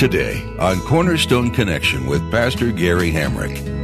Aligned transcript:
Today 0.00 0.42
on 0.58 0.80
Cornerstone 0.80 1.50
Connection 1.50 2.06
with 2.06 2.30
Pastor 2.30 2.72
Gary 2.72 3.12
Hamrick. 3.12 3.50
Real 3.50 3.74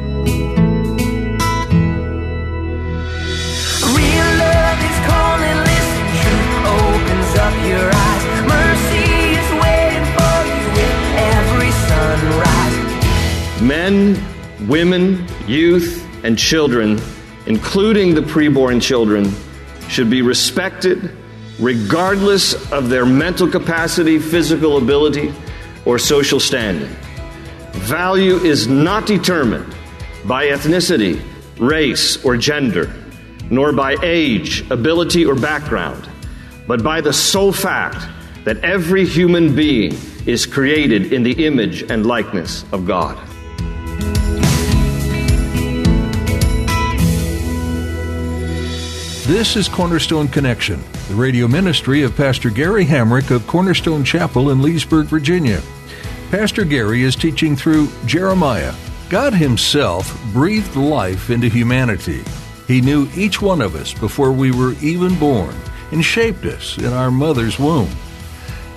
love 4.39 4.81
is 4.81 4.99
calling, 5.05 5.59
listen, 5.61 6.07
truth 6.23 6.57
opens 6.65 7.37
up 7.37 7.53
your 7.67 7.91
eyes. 7.93 8.25
Mercy 8.49 9.05
is 9.37 9.49
waiting 9.61 10.07
for 10.17 10.37
you 10.49 10.65
with 10.73 10.97
every 11.37 11.73
sunrise. 11.85 13.61
Men, 13.61 14.17
women, 14.67 15.27
youth, 15.47 16.03
and 16.25 16.39
children, 16.39 16.99
including 17.45 18.15
the 18.15 18.23
preborn 18.23 18.81
children, 18.81 19.31
should 19.91 20.09
be 20.09 20.23
respected 20.23 21.15
regardless 21.59 22.71
of 22.73 22.89
their 22.89 23.07
mental 23.07 23.49
capacity, 23.49 24.19
physical 24.19 24.77
ability, 24.77 25.33
or 25.85 25.99
social 25.99 26.41
standing. 26.41 26.95
Value 27.73 28.37
is 28.37 28.67
not 28.67 29.07
determined 29.07 29.75
by 30.25 30.47
ethnicity, 30.47 31.23
race, 31.59 32.23
or 32.25 32.37
gender, 32.37 32.93
nor 33.51 33.73
by 33.73 33.97
age, 34.03 34.69
ability, 34.71 35.25
or 35.25 35.35
background, 35.35 36.09
but 36.67 36.83
by 36.83 37.01
the 37.01 37.13
sole 37.13 37.53
fact 37.53 38.07
that 38.45 38.59
every 38.59 39.07
human 39.07 39.55
being 39.55 39.97
is 40.27 40.47
created 40.47 41.13
in 41.13 41.23
the 41.23 41.47
image 41.47 41.83
and 41.91 42.07
likeness 42.07 42.65
of 42.73 42.87
God. 42.87 43.17
This 49.27 49.57
is 49.57 49.69
Cornerstone 49.69 50.29
Connection, 50.29 50.81
the 51.09 51.17
radio 51.17 51.49
ministry 51.49 52.03
of 52.03 52.17
Pastor 52.17 52.49
Gary 52.49 52.85
Hamrick 52.85 53.33
of 53.33 53.45
Cornerstone 53.49 54.05
Chapel 54.05 54.51
in 54.51 54.63
Leesburg, 54.63 55.07
Virginia. 55.07 55.61
Pastor 56.31 56.65
Gary 56.65 57.03
is 57.03 57.17
teaching 57.17 57.57
through 57.57 57.89
Jeremiah. 58.05 58.73
God 59.11 59.35
Himself 59.35 60.17
breathed 60.33 60.77
life 60.77 61.29
into 61.29 61.49
humanity. 61.49 62.23
He 62.69 62.81
knew 62.81 63.09
each 63.17 63.43
one 63.43 63.61
of 63.61 63.75
us 63.75 63.93
before 63.93 64.31
we 64.31 64.53
were 64.53 64.75
even 64.75 65.19
born 65.19 65.57
and 65.91 66.05
shaped 66.05 66.45
us 66.45 66.79
in 66.79 66.93
our 66.93 67.11
mother's 67.11 67.59
womb. 67.59 67.91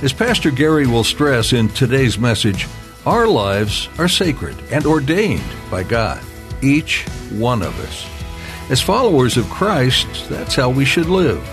As 0.01 0.13
Pastor 0.13 0.49
Gary 0.49 0.87
will 0.87 1.03
stress 1.03 1.53
in 1.53 1.69
today's 1.69 2.17
message, 2.17 2.67
our 3.05 3.27
lives 3.27 3.87
are 3.99 4.07
sacred 4.07 4.55
and 4.71 4.87
ordained 4.87 5.43
by 5.69 5.83
God, 5.83 6.23
each 6.63 7.03
one 7.29 7.61
of 7.61 7.79
us. 7.81 8.18
As 8.69 8.81
followers 8.81 9.35
of 9.35 9.49
Christ, 9.49 10.29
that's 10.29 10.53
how 10.53 10.69
we 10.69 10.85
should 10.85 11.07
live. 11.07 11.43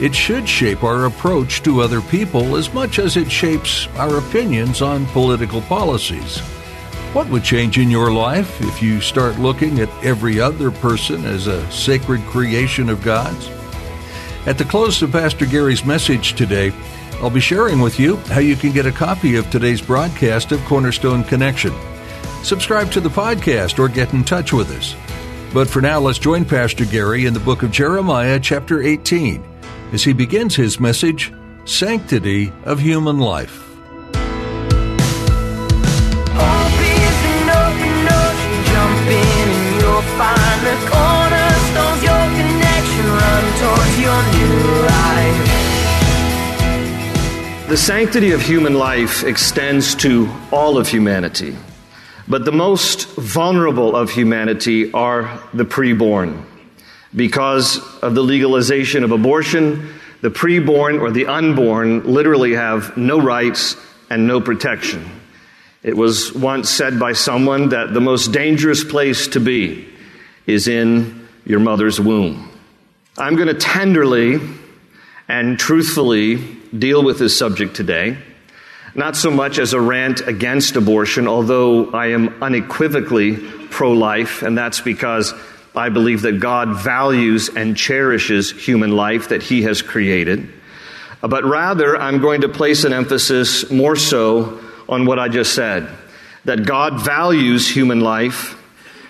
It 0.00 0.14
should 0.14 0.48
shape 0.48 0.82
our 0.82 1.04
approach 1.04 1.62
to 1.62 1.80
other 1.80 2.00
people 2.00 2.56
as 2.56 2.74
much 2.74 2.98
as 2.98 3.16
it 3.16 3.30
shapes 3.30 3.86
our 3.96 4.18
opinions 4.18 4.82
on 4.82 5.06
political 5.06 5.62
policies. 5.62 6.40
What 7.12 7.30
would 7.30 7.44
change 7.44 7.78
in 7.78 7.88
your 7.88 8.10
life 8.12 8.60
if 8.60 8.82
you 8.82 9.00
start 9.00 9.38
looking 9.38 9.78
at 9.78 10.04
every 10.04 10.40
other 10.40 10.72
person 10.72 11.24
as 11.24 11.46
a 11.46 11.70
sacred 11.70 12.20
creation 12.22 12.90
of 12.90 13.02
God's? 13.02 13.48
At 14.44 14.58
the 14.58 14.64
close 14.64 15.00
of 15.02 15.12
Pastor 15.12 15.46
Gary's 15.46 15.84
message 15.84 16.34
today, 16.34 16.72
I'll 17.22 17.30
be 17.30 17.40
sharing 17.40 17.80
with 17.80 18.00
you 18.00 18.16
how 18.16 18.40
you 18.40 18.56
can 18.56 18.72
get 18.72 18.86
a 18.86 18.92
copy 18.92 19.36
of 19.36 19.48
today's 19.50 19.80
broadcast 19.80 20.50
of 20.50 20.60
Cornerstone 20.64 21.22
Connection. 21.22 21.72
Subscribe 22.42 22.90
to 22.90 23.00
the 23.00 23.08
podcast 23.08 23.78
or 23.78 23.88
get 23.88 24.12
in 24.12 24.24
touch 24.24 24.52
with 24.52 24.70
us. 24.72 24.94
But 25.56 25.70
for 25.70 25.80
now, 25.80 25.98
let's 26.00 26.18
join 26.18 26.44
Pastor 26.44 26.84
Gary 26.84 27.24
in 27.24 27.32
the 27.32 27.40
book 27.40 27.62
of 27.62 27.70
Jeremiah, 27.70 28.38
chapter 28.38 28.82
18, 28.82 29.42
as 29.94 30.04
he 30.04 30.12
begins 30.12 30.54
his 30.54 30.78
message 30.78 31.32
Sanctity 31.64 32.52
of 32.64 32.78
Human 32.78 33.18
Life. 33.18 33.64
Hope 36.36 36.76
is 36.76 37.20
an 37.24 37.48
open 37.48 38.04
ocean, 38.04 38.64
jump 38.68 39.08
in 39.08 39.48
and 39.48 39.80
you'll 39.80 40.04
find 40.20 40.60
the 40.60 40.76
cornerstones, 40.92 42.02
your 42.04 42.26
connection, 42.36 43.06
run 43.16 43.44
towards 43.56 43.96
your 43.98 44.20
new 44.36 44.60
life. 44.84 45.40
The 47.70 47.78
sanctity 47.78 48.32
of 48.32 48.42
human 48.42 48.74
life 48.74 49.24
extends 49.24 49.94
to 49.94 50.28
all 50.52 50.76
of 50.76 50.86
humanity. 50.86 51.56
But 52.28 52.44
the 52.44 52.52
most 52.52 53.06
vulnerable 53.14 53.94
of 53.94 54.10
humanity 54.10 54.92
are 54.92 55.40
the 55.54 55.64
preborn. 55.64 56.44
Because 57.14 57.78
of 58.02 58.14
the 58.14 58.22
legalization 58.22 59.04
of 59.04 59.12
abortion, 59.12 59.94
the 60.22 60.30
preborn 60.30 61.00
or 61.00 61.10
the 61.10 61.26
unborn 61.26 62.02
literally 62.02 62.54
have 62.54 62.96
no 62.96 63.20
rights 63.20 63.76
and 64.10 64.26
no 64.26 64.40
protection. 64.40 65.08
It 65.82 65.96
was 65.96 66.32
once 66.32 66.68
said 66.68 66.98
by 66.98 67.12
someone 67.12 67.68
that 67.68 67.94
the 67.94 68.00
most 68.00 68.32
dangerous 68.32 68.82
place 68.82 69.28
to 69.28 69.40
be 69.40 69.88
is 70.46 70.66
in 70.66 71.28
your 71.44 71.60
mother's 71.60 72.00
womb. 72.00 72.50
I'm 73.16 73.36
going 73.36 73.48
to 73.48 73.54
tenderly 73.54 74.40
and 75.28 75.58
truthfully 75.58 76.36
deal 76.76 77.04
with 77.04 77.18
this 77.18 77.38
subject 77.38 77.76
today 77.76 78.18
not 78.96 79.14
so 79.14 79.30
much 79.30 79.58
as 79.58 79.74
a 79.74 79.80
rant 79.80 80.26
against 80.26 80.74
abortion, 80.76 81.28
although 81.28 81.90
I 81.90 82.08
am 82.08 82.42
unequivocally 82.42 83.36
pro 83.70 83.92
life, 83.92 84.42
and 84.42 84.56
that's 84.56 84.80
because 84.80 85.34
I 85.74 85.90
believe 85.90 86.22
that 86.22 86.40
God 86.40 86.82
values 86.82 87.50
and 87.50 87.76
cherishes 87.76 88.50
human 88.50 88.92
life 88.92 89.28
that 89.28 89.42
He 89.42 89.62
has 89.62 89.82
created. 89.82 90.48
But 91.20 91.44
rather, 91.44 91.96
I'm 91.96 92.20
going 92.20 92.40
to 92.40 92.48
place 92.48 92.84
an 92.84 92.94
emphasis 92.94 93.70
more 93.70 93.96
so 93.96 94.60
on 94.88 95.04
what 95.04 95.18
I 95.18 95.28
just 95.28 95.54
said 95.54 95.88
that 96.46 96.64
God 96.64 97.00
values 97.00 97.68
human 97.68 98.00
life, 98.00 98.56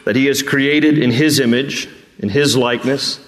that 0.04 0.16
He 0.16 0.26
has 0.26 0.42
created 0.42 0.98
in 0.98 1.10
His 1.10 1.38
image, 1.38 1.88
in 2.18 2.30
His 2.30 2.56
likeness, 2.56 3.20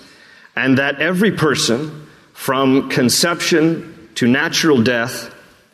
and 0.57 0.79
that 0.79 1.01
every 1.01 1.31
person, 1.31 2.09
from 2.33 2.89
conception 2.89 4.09
to 4.15 4.27
natural 4.27 4.83
death, 4.83 5.33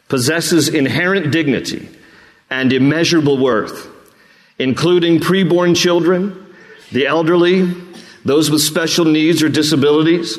possesses 0.09 0.69
inherent 0.69 1.33
dignity 1.33 1.89
and 2.51 2.73
immeasurable 2.73 3.39
worth, 3.39 3.89
including 4.59 5.19
preborn 5.19 5.77
children, 5.77 6.47
the 6.93 7.07
elderly, 7.07 7.73
those 8.25 8.51
with 8.51 8.61
special 8.61 9.05
needs 9.05 9.43
or 9.43 9.49
disabilities, 9.49 10.39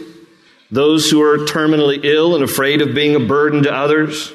those 0.71 1.09
who 1.09 1.21
are 1.21 1.39
terminally 1.39 2.03
ill 2.03 2.35
and 2.35 2.43
afraid 2.43 2.81
of 2.81 2.95
being 2.95 3.15
a 3.15 3.19
burden 3.19 3.63
to 3.63 3.73
others, 3.73 4.31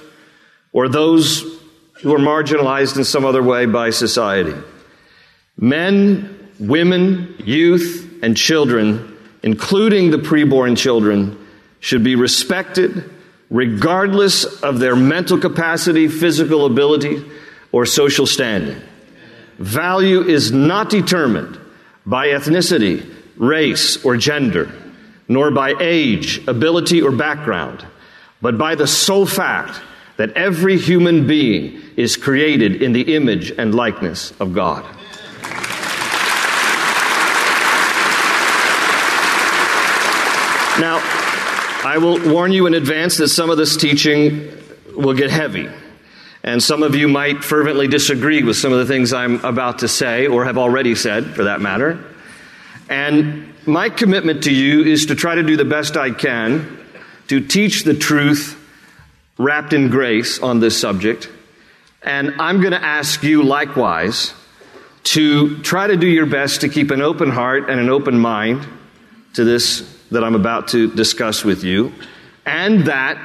or 0.72 0.88
those 0.88 1.42
who 2.02 2.14
are 2.14 2.18
marginalized 2.18 2.96
in 2.96 3.04
some 3.04 3.24
other 3.24 3.42
way 3.42 3.66
by 3.66 3.90
society. 3.90 4.54
Men, 5.56 6.50
women, 6.58 7.34
youth, 7.44 8.18
and 8.22 8.36
children, 8.36 9.16
including 9.42 10.10
the 10.10 10.18
preborn 10.18 10.76
children, 10.76 11.36
should 11.80 12.04
be 12.04 12.14
respected 12.14 13.10
regardless 13.50 14.44
of 14.62 14.78
their 14.78 14.94
mental 14.94 15.38
capacity, 15.38 16.06
physical 16.08 16.64
ability, 16.64 17.24
or 17.72 17.84
social 17.84 18.26
standing. 18.26 18.80
Value 19.58 20.22
is 20.22 20.52
not 20.52 20.88
determined 20.88 21.58
by 22.06 22.28
ethnicity, 22.28 23.04
race, 23.36 24.02
or 24.04 24.16
gender, 24.16 24.72
nor 25.28 25.50
by 25.50 25.74
age, 25.80 26.46
ability, 26.48 27.02
or 27.02 27.10
background, 27.10 27.84
but 28.40 28.56
by 28.56 28.74
the 28.74 28.86
sole 28.86 29.26
fact 29.26 29.80
that 30.16 30.32
every 30.32 30.78
human 30.78 31.26
being 31.26 31.80
is 31.96 32.16
created 32.16 32.82
in 32.82 32.92
the 32.92 33.14
image 33.14 33.50
and 33.50 33.74
likeness 33.74 34.32
of 34.40 34.54
God. 34.54 34.84
Now, 40.80 41.19
I 41.82 41.96
will 41.96 42.20
warn 42.30 42.52
you 42.52 42.66
in 42.66 42.74
advance 42.74 43.16
that 43.16 43.28
some 43.28 43.48
of 43.48 43.56
this 43.56 43.74
teaching 43.76 44.52
will 44.94 45.14
get 45.14 45.30
heavy. 45.30 45.68
And 46.42 46.62
some 46.62 46.82
of 46.82 46.94
you 46.94 47.08
might 47.08 47.42
fervently 47.42 47.88
disagree 47.88 48.42
with 48.42 48.56
some 48.56 48.70
of 48.72 48.78
the 48.78 48.86
things 48.86 49.14
I'm 49.14 49.42
about 49.44 49.78
to 49.78 49.88
say, 49.88 50.26
or 50.26 50.44
have 50.44 50.58
already 50.58 50.94
said, 50.94 51.34
for 51.34 51.44
that 51.44 51.62
matter. 51.62 52.04
And 52.90 53.54
my 53.66 53.88
commitment 53.88 54.44
to 54.44 54.52
you 54.52 54.82
is 54.84 55.06
to 55.06 55.14
try 55.14 55.34
to 55.34 55.42
do 55.42 55.56
the 55.56 55.64
best 55.64 55.96
I 55.96 56.10
can 56.10 56.78
to 57.28 57.40
teach 57.40 57.84
the 57.84 57.94
truth 57.94 58.56
wrapped 59.38 59.72
in 59.72 59.88
grace 59.88 60.38
on 60.38 60.60
this 60.60 60.78
subject. 60.78 61.30
And 62.02 62.34
I'm 62.40 62.60
going 62.60 62.72
to 62.72 62.84
ask 62.84 63.22
you 63.22 63.42
likewise 63.42 64.34
to 65.04 65.62
try 65.62 65.86
to 65.86 65.96
do 65.96 66.06
your 66.06 66.26
best 66.26 66.60
to 66.60 66.68
keep 66.68 66.90
an 66.90 67.00
open 67.00 67.30
heart 67.30 67.70
and 67.70 67.80
an 67.80 67.88
open 67.88 68.18
mind 68.18 68.66
to 69.34 69.44
this 69.44 69.99
that 70.10 70.24
I'm 70.24 70.34
about 70.34 70.68
to 70.68 70.92
discuss 70.94 71.44
with 71.44 71.64
you, 71.64 71.92
and 72.44 72.86
that 72.86 73.18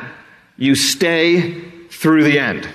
you 0.57 0.75
stay 0.75 1.61
through 1.89 2.23
the 2.23 2.39
end. 2.39 2.67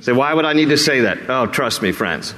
Say, 0.00 0.12
why 0.12 0.32
would 0.32 0.44
I 0.44 0.52
need 0.52 0.68
to 0.68 0.78
say 0.78 1.00
that? 1.00 1.18
Oh, 1.28 1.46
trust 1.46 1.82
me, 1.82 1.92
friends. 1.92 2.34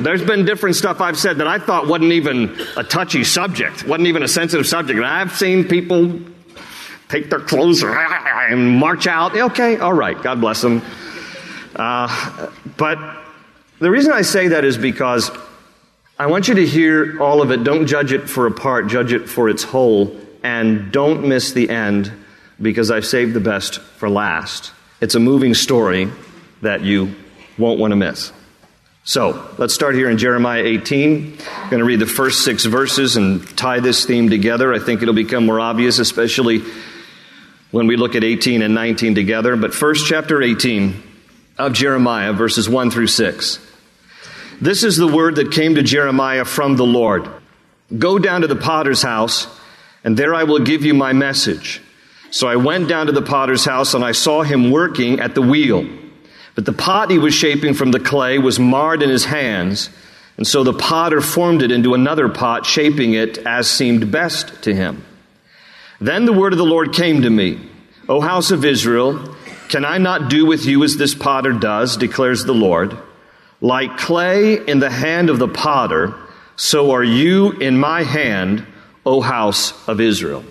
There's 0.00 0.22
been 0.22 0.44
different 0.44 0.76
stuff 0.76 1.00
I've 1.00 1.18
said 1.18 1.38
that 1.38 1.46
I 1.46 1.58
thought 1.58 1.86
wasn't 1.86 2.12
even 2.12 2.58
a 2.76 2.84
touchy 2.84 3.24
subject, 3.24 3.86
wasn't 3.86 4.08
even 4.08 4.22
a 4.22 4.28
sensitive 4.28 4.66
subject. 4.66 4.98
And 4.98 5.06
I've 5.06 5.32
seen 5.32 5.64
people 5.64 6.20
take 7.08 7.30
their 7.30 7.40
clothes 7.40 7.82
and 7.82 8.78
march 8.78 9.06
out. 9.06 9.36
Okay, 9.36 9.78
all 9.78 9.94
right, 9.94 10.20
God 10.20 10.40
bless 10.40 10.60
them. 10.60 10.82
Uh, 11.74 12.50
but 12.76 12.98
the 13.78 13.90
reason 13.90 14.12
I 14.12 14.22
say 14.22 14.48
that 14.48 14.64
is 14.64 14.76
because 14.76 15.30
I 16.18 16.28
want 16.28 16.48
you 16.48 16.54
to 16.54 16.66
hear 16.66 17.20
all 17.22 17.42
of 17.42 17.50
it. 17.50 17.62
Don't 17.62 17.86
judge 17.86 18.10
it 18.10 18.30
for 18.30 18.46
a 18.46 18.50
part, 18.50 18.86
judge 18.86 19.12
it 19.12 19.28
for 19.28 19.50
its 19.50 19.62
whole, 19.62 20.16
and 20.42 20.90
don't 20.90 21.28
miss 21.28 21.52
the 21.52 21.68
end 21.68 22.10
because 22.60 22.90
I've 22.90 23.04
saved 23.04 23.34
the 23.34 23.40
best 23.40 23.80
for 23.80 24.08
last. 24.08 24.72
It's 25.02 25.14
a 25.14 25.20
moving 25.20 25.52
story 25.52 26.10
that 26.62 26.80
you 26.80 27.14
won't 27.58 27.78
want 27.78 27.92
to 27.92 27.96
miss. 27.96 28.32
So 29.04 29.46
let's 29.58 29.74
start 29.74 29.94
here 29.94 30.08
in 30.08 30.16
Jeremiah 30.16 30.62
18. 30.62 31.36
I'm 31.48 31.70
going 31.70 31.80
to 31.80 31.84
read 31.84 32.00
the 32.00 32.06
first 32.06 32.44
six 32.44 32.64
verses 32.64 33.18
and 33.18 33.46
tie 33.54 33.80
this 33.80 34.06
theme 34.06 34.30
together. 34.30 34.72
I 34.72 34.78
think 34.78 35.02
it'll 35.02 35.14
become 35.14 35.44
more 35.44 35.60
obvious, 35.60 35.98
especially 35.98 36.62
when 37.72 37.86
we 37.86 37.96
look 37.96 38.14
at 38.14 38.24
18 38.24 38.62
and 38.62 38.74
19 38.74 39.14
together. 39.14 39.54
But 39.54 39.74
first, 39.74 40.06
chapter 40.06 40.42
18 40.42 41.02
of 41.58 41.74
Jeremiah, 41.74 42.32
verses 42.32 42.70
1 42.70 42.90
through 42.90 43.08
6. 43.08 43.65
This 44.60 44.84
is 44.84 44.96
the 44.96 45.06
word 45.06 45.36
that 45.36 45.52
came 45.52 45.74
to 45.74 45.82
Jeremiah 45.82 46.44
from 46.44 46.76
the 46.76 46.86
Lord 46.86 47.28
Go 47.96 48.18
down 48.18 48.40
to 48.40 48.48
the 48.48 48.56
potter's 48.56 49.02
house, 49.02 49.46
and 50.02 50.16
there 50.16 50.34
I 50.34 50.42
will 50.42 50.58
give 50.58 50.84
you 50.84 50.92
my 50.92 51.12
message. 51.12 51.80
So 52.32 52.48
I 52.48 52.56
went 52.56 52.88
down 52.88 53.06
to 53.06 53.12
the 53.12 53.22
potter's 53.22 53.64
house, 53.64 53.94
and 53.94 54.04
I 54.04 54.10
saw 54.10 54.42
him 54.42 54.72
working 54.72 55.20
at 55.20 55.36
the 55.36 55.42
wheel. 55.42 55.86
But 56.56 56.64
the 56.64 56.72
pot 56.72 57.12
he 57.12 57.18
was 57.18 57.32
shaping 57.32 57.74
from 57.74 57.92
the 57.92 58.00
clay 58.00 58.38
was 58.38 58.58
marred 58.58 59.02
in 59.02 59.10
his 59.10 59.24
hands, 59.26 59.88
and 60.36 60.44
so 60.44 60.64
the 60.64 60.72
potter 60.72 61.20
formed 61.20 61.62
it 61.62 61.70
into 61.70 61.94
another 61.94 62.28
pot, 62.28 62.66
shaping 62.66 63.14
it 63.14 63.38
as 63.46 63.70
seemed 63.70 64.10
best 64.10 64.62
to 64.62 64.74
him. 64.74 65.04
Then 66.00 66.24
the 66.24 66.32
word 66.32 66.52
of 66.52 66.58
the 66.58 66.64
Lord 66.64 66.92
came 66.92 67.22
to 67.22 67.30
me 67.30 67.60
O 68.08 68.20
house 68.20 68.50
of 68.50 68.64
Israel, 68.64 69.36
can 69.68 69.84
I 69.84 69.98
not 69.98 70.28
do 70.28 70.44
with 70.44 70.64
you 70.64 70.82
as 70.82 70.96
this 70.96 71.14
potter 71.14 71.52
does, 71.52 71.96
declares 71.96 72.44
the 72.44 72.54
Lord? 72.54 72.98
Like 73.60 73.96
clay 73.96 74.64
in 74.66 74.78
the 74.78 74.90
hand 74.90 75.30
of 75.30 75.38
the 75.38 75.48
potter, 75.48 76.14
so 76.56 76.92
are 76.92 77.04
you 77.04 77.52
in 77.52 77.78
my 77.78 78.02
hand, 78.02 78.66
O 79.04 79.20
house 79.20 79.86
of 79.88 80.00
Israel. 80.00 80.44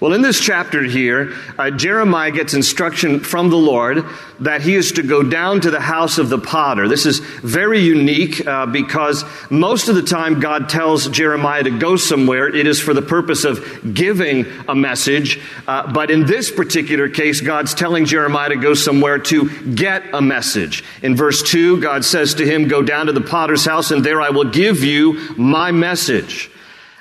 Well, 0.00 0.12
in 0.12 0.22
this 0.22 0.38
chapter 0.38 0.84
here, 0.84 1.34
uh, 1.58 1.70
Jeremiah 1.70 2.30
gets 2.30 2.54
instruction 2.54 3.18
from 3.18 3.50
the 3.50 3.56
Lord 3.56 4.04
that 4.38 4.60
he 4.60 4.76
is 4.76 4.92
to 4.92 5.02
go 5.02 5.24
down 5.24 5.60
to 5.62 5.72
the 5.72 5.80
house 5.80 6.18
of 6.18 6.28
the 6.28 6.38
potter. 6.38 6.86
This 6.86 7.04
is 7.04 7.18
very 7.18 7.80
unique 7.80 8.46
uh, 8.46 8.66
because 8.66 9.24
most 9.50 9.88
of 9.88 9.96
the 9.96 10.02
time 10.02 10.38
God 10.38 10.68
tells 10.68 11.08
Jeremiah 11.08 11.64
to 11.64 11.76
go 11.76 11.96
somewhere, 11.96 12.46
it 12.46 12.68
is 12.68 12.80
for 12.80 12.94
the 12.94 13.02
purpose 13.02 13.42
of 13.42 13.92
giving 13.92 14.46
a 14.68 14.74
message. 14.74 15.40
Uh, 15.66 15.92
but 15.92 16.12
in 16.12 16.26
this 16.26 16.48
particular 16.48 17.08
case, 17.08 17.40
God's 17.40 17.74
telling 17.74 18.04
Jeremiah 18.04 18.50
to 18.50 18.56
go 18.56 18.74
somewhere 18.74 19.18
to 19.18 19.74
get 19.74 20.04
a 20.14 20.22
message. 20.22 20.84
In 21.02 21.16
verse 21.16 21.42
2, 21.42 21.80
God 21.80 22.04
says 22.04 22.34
to 22.34 22.46
him, 22.46 22.68
Go 22.68 22.82
down 22.82 23.06
to 23.06 23.12
the 23.12 23.20
potter's 23.20 23.64
house, 23.64 23.90
and 23.90 24.04
there 24.04 24.20
I 24.20 24.30
will 24.30 24.50
give 24.50 24.84
you 24.84 25.34
my 25.36 25.72
message. 25.72 26.52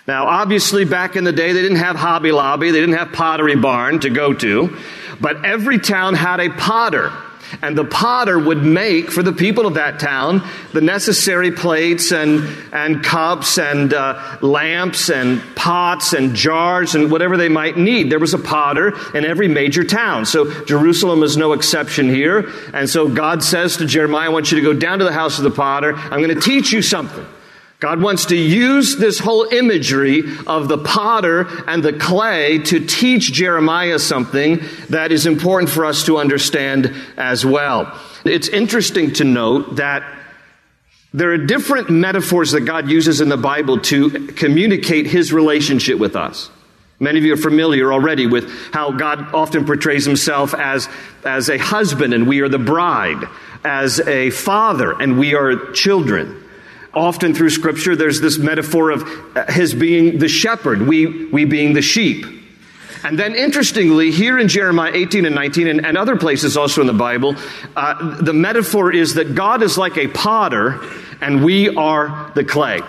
Now, 0.08 0.28
obviously, 0.28 0.86
back 0.86 1.18
in 1.18 1.26
the 1.26 1.34
day, 1.34 1.52
they 1.52 1.62
didn't 1.62 1.80
have 1.80 1.98
Hobby 1.98 2.32
Lobby, 2.32 2.72
they 2.72 2.80
didn't 2.80 2.96
have 2.96 3.12
Pottery 3.12 3.58
Barn 3.58 4.00
to 4.00 4.10
go 4.10 4.34
to, 4.34 4.78
but 5.20 5.44
every 5.44 5.80
town 5.80 6.14
had 6.14 6.40
a 6.40 6.50
potter. 6.50 7.12
And 7.62 7.78
the 7.78 7.84
potter 7.84 8.40
would 8.40 8.64
make 8.64 9.12
for 9.12 9.22
the 9.24 9.32
people 9.34 9.66
of 9.66 9.74
that 9.76 10.00
town 10.00 10.48
the 10.74 10.82
necessary 10.82 11.52
plates 11.52 12.12
and, 12.12 12.44
and 12.74 13.04
cups 13.04 13.58
and 13.58 13.94
uh, 13.94 14.38
lamps 14.42 15.10
and 15.10 15.42
pots 15.56 16.14
and 16.14 16.36
jars 16.36 16.96
and 16.96 17.10
whatever 17.10 17.38
they 17.38 17.48
might 17.48 17.78
need. 17.78 18.10
There 18.10 18.20
was 18.20 18.34
a 18.34 18.38
potter 18.38 18.94
in 19.16 19.26
every 19.26 19.48
major 19.48 19.86
town. 19.86 20.26
So 20.26 20.66
Jerusalem 20.66 21.24
is 21.24 21.38
no 21.38 21.54
exception 21.54 22.10
here. 22.10 22.52
And 22.74 22.90
so 22.90 23.08
God 23.08 23.44
says 23.44 23.78
to 23.78 23.86
Jeremiah, 23.86 24.26
I 24.26 24.30
want 24.30 24.52
you 24.52 24.58
to 24.60 24.64
go 24.64 24.74
down 24.74 25.00
to 25.00 25.06
the 25.06 25.14
house 25.14 25.38
of 25.38 25.46
the 25.46 25.52
potter. 25.52 25.96
I'm 25.96 26.22
going 26.22 26.36
to 26.36 26.42
teach 26.42 26.74
you 26.74 26.82
something. 26.82 27.26
God 27.80 28.02
wants 28.02 28.26
to 28.28 28.36
use 28.36 28.96
this 28.98 29.20
whole 29.20 29.44
imagery 29.44 30.24
of 30.48 30.68
the 30.68 30.80
potter 30.80 31.48
and 31.68 31.84
the 31.84 31.94
clay 31.94 32.58
to 32.60 32.84
teach 32.84 33.32
Jeremiah 33.32 34.00
something 34.00 34.62
that 34.90 35.12
is 35.12 35.28
important 35.28 35.70
for 35.70 35.86
us 35.86 36.04
to 36.06 36.18
understand 36.18 36.92
as 37.18 37.46
well. 37.46 37.96
It's 38.26 38.48
interesting 38.48 39.14
to 39.14 39.24
note 39.24 39.76
that 39.76 40.04
there 41.14 41.32
are 41.34 41.38
different 41.38 41.92
metaphors 41.92 42.52
that 42.54 42.62
God 42.62 42.90
uses 42.90 43.22
in 43.22 43.30
the 43.30 43.38
Bible 43.38 43.80
to 43.82 44.10
communicate 44.10 45.06
his 45.06 45.32
relationship 45.32 46.00
with 46.00 46.16
us. 46.16 46.50
Many 47.00 47.20
of 47.20 47.26
you 47.26 47.34
are 47.34 47.38
familiar 47.38 47.94
already 47.94 48.26
with 48.26 48.50
how 48.74 48.92
God 48.92 49.36
often 49.36 49.66
portrays 49.66 50.04
himself 50.04 50.56
as, 50.56 50.90
as 51.24 51.48
a 51.48 51.60
husband 51.60 52.16
and 52.16 52.28
we 52.28 52.42
are 52.42 52.50
the 52.50 52.58
bride, 52.58 53.24
as 53.64 54.00
a 54.00 54.32
father 54.32 55.00
and 55.00 55.20
we 55.20 55.36
are 55.36 55.72
children 55.74 56.44
often 56.98 57.34
through 57.34 57.52
Scripture, 57.52 57.96
there's 57.96 58.20
this 58.20 58.38
metaphor 58.38 58.90
of 58.92 59.04
uh, 59.36 59.52
his 59.52 59.74
being 59.74 60.20
the 60.20 60.28
shepherd, 60.28 60.82
we, 60.82 61.26
we 61.26 61.46
being 61.46 61.74
the 61.74 61.82
sheep. 61.82 62.26
And 63.04 63.18
then, 63.18 63.36
interestingly, 63.36 64.12
here 64.12 64.40
in 64.40 64.48
Jeremiah 64.48 64.92
18 64.94 65.26
and 65.26 65.36
19, 65.36 65.68
and, 65.68 65.86
and 65.86 65.98
other 65.98 66.18
places 66.18 66.58
also 66.58 66.82
in 66.82 66.88
the 66.88 66.94
Bible, 66.94 67.36
uh, 67.76 68.20
the 68.20 68.34
metaphor 68.34 68.92
is 68.92 69.14
that 69.14 69.36
God 69.36 69.62
is 69.62 69.78
like 69.78 69.98
a 69.98 70.08
potter 70.08 70.82
and 71.22 71.44
we 71.46 71.70
are 71.76 72.32
the 72.36 72.44
clay. 72.44 72.82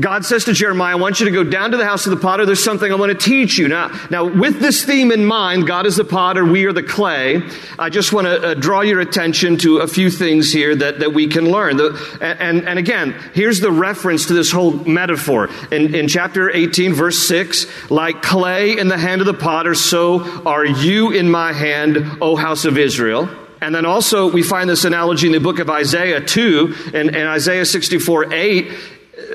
God 0.00 0.24
says 0.24 0.44
to 0.44 0.52
Jeremiah, 0.52 0.92
I 0.92 0.94
want 0.96 1.20
you 1.20 1.26
to 1.26 1.32
go 1.32 1.44
down 1.44 1.70
to 1.72 1.76
the 1.76 1.84
house 1.84 2.06
of 2.06 2.10
the 2.10 2.16
potter. 2.16 2.46
There's 2.46 2.62
something 2.62 2.90
I 2.90 2.94
want 2.94 3.12
to 3.12 3.18
teach 3.18 3.58
you. 3.58 3.68
Now, 3.68 3.90
now 4.10 4.24
with 4.24 4.60
this 4.60 4.84
theme 4.84 5.12
in 5.12 5.24
mind, 5.24 5.66
God 5.66 5.86
is 5.86 5.96
the 5.96 6.04
potter, 6.04 6.44
we 6.44 6.64
are 6.64 6.72
the 6.72 6.82
clay. 6.82 7.42
I 7.78 7.90
just 7.90 8.12
want 8.12 8.26
to 8.26 8.42
uh, 8.42 8.54
draw 8.54 8.80
your 8.80 9.00
attention 9.00 9.58
to 9.58 9.78
a 9.78 9.86
few 9.86 10.10
things 10.10 10.52
here 10.52 10.74
that, 10.74 11.00
that 11.00 11.12
we 11.12 11.26
can 11.26 11.50
learn. 11.50 11.76
The, 11.76 12.18
and, 12.20 12.66
and 12.66 12.78
again, 12.78 13.14
here's 13.34 13.60
the 13.60 13.70
reference 13.70 14.26
to 14.26 14.34
this 14.34 14.50
whole 14.50 14.72
metaphor. 14.72 15.50
In, 15.70 15.94
in 15.94 16.08
chapter 16.08 16.50
18, 16.50 16.94
verse 16.94 17.26
6, 17.28 17.90
like 17.90 18.22
clay 18.22 18.78
in 18.78 18.88
the 18.88 18.98
hand 18.98 19.20
of 19.20 19.26
the 19.26 19.34
potter, 19.34 19.74
so 19.74 20.20
are 20.46 20.64
you 20.64 21.10
in 21.10 21.30
my 21.30 21.52
hand, 21.52 22.18
O 22.22 22.36
house 22.36 22.64
of 22.64 22.78
Israel. 22.78 23.28
And 23.60 23.72
then 23.72 23.86
also, 23.86 24.28
we 24.28 24.42
find 24.42 24.68
this 24.68 24.84
analogy 24.84 25.28
in 25.28 25.32
the 25.32 25.38
book 25.38 25.60
of 25.60 25.70
Isaiah 25.70 26.20
2, 26.20 26.74
and, 26.94 27.14
and 27.14 27.28
Isaiah 27.28 27.64
64 27.64 28.32
8. 28.32 28.72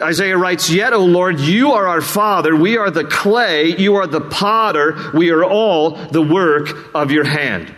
Isaiah 0.01 0.38
writes, 0.38 0.69
Yet, 0.69 0.93
O 0.93 1.05
Lord, 1.05 1.39
you 1.39 1.74
are 1.74 1.88
our 1.88 2.01
Father. 2.01 2.55
We 2.55 2.77
are 2.77 2.89
the 2.89 3.03
clay. 3.03 3.75
You 3.77 3.96
are 3.96 4.07
the 4.07 4.22
potter. 4.22 5.12
We 5.13 5.29
are 5.29 5.43
all 5.43 5.91
the 5.91 6.22
work 6.22 6.96
of 6.96 7.12
your 7.12 7.25
hand. 7.25 7.74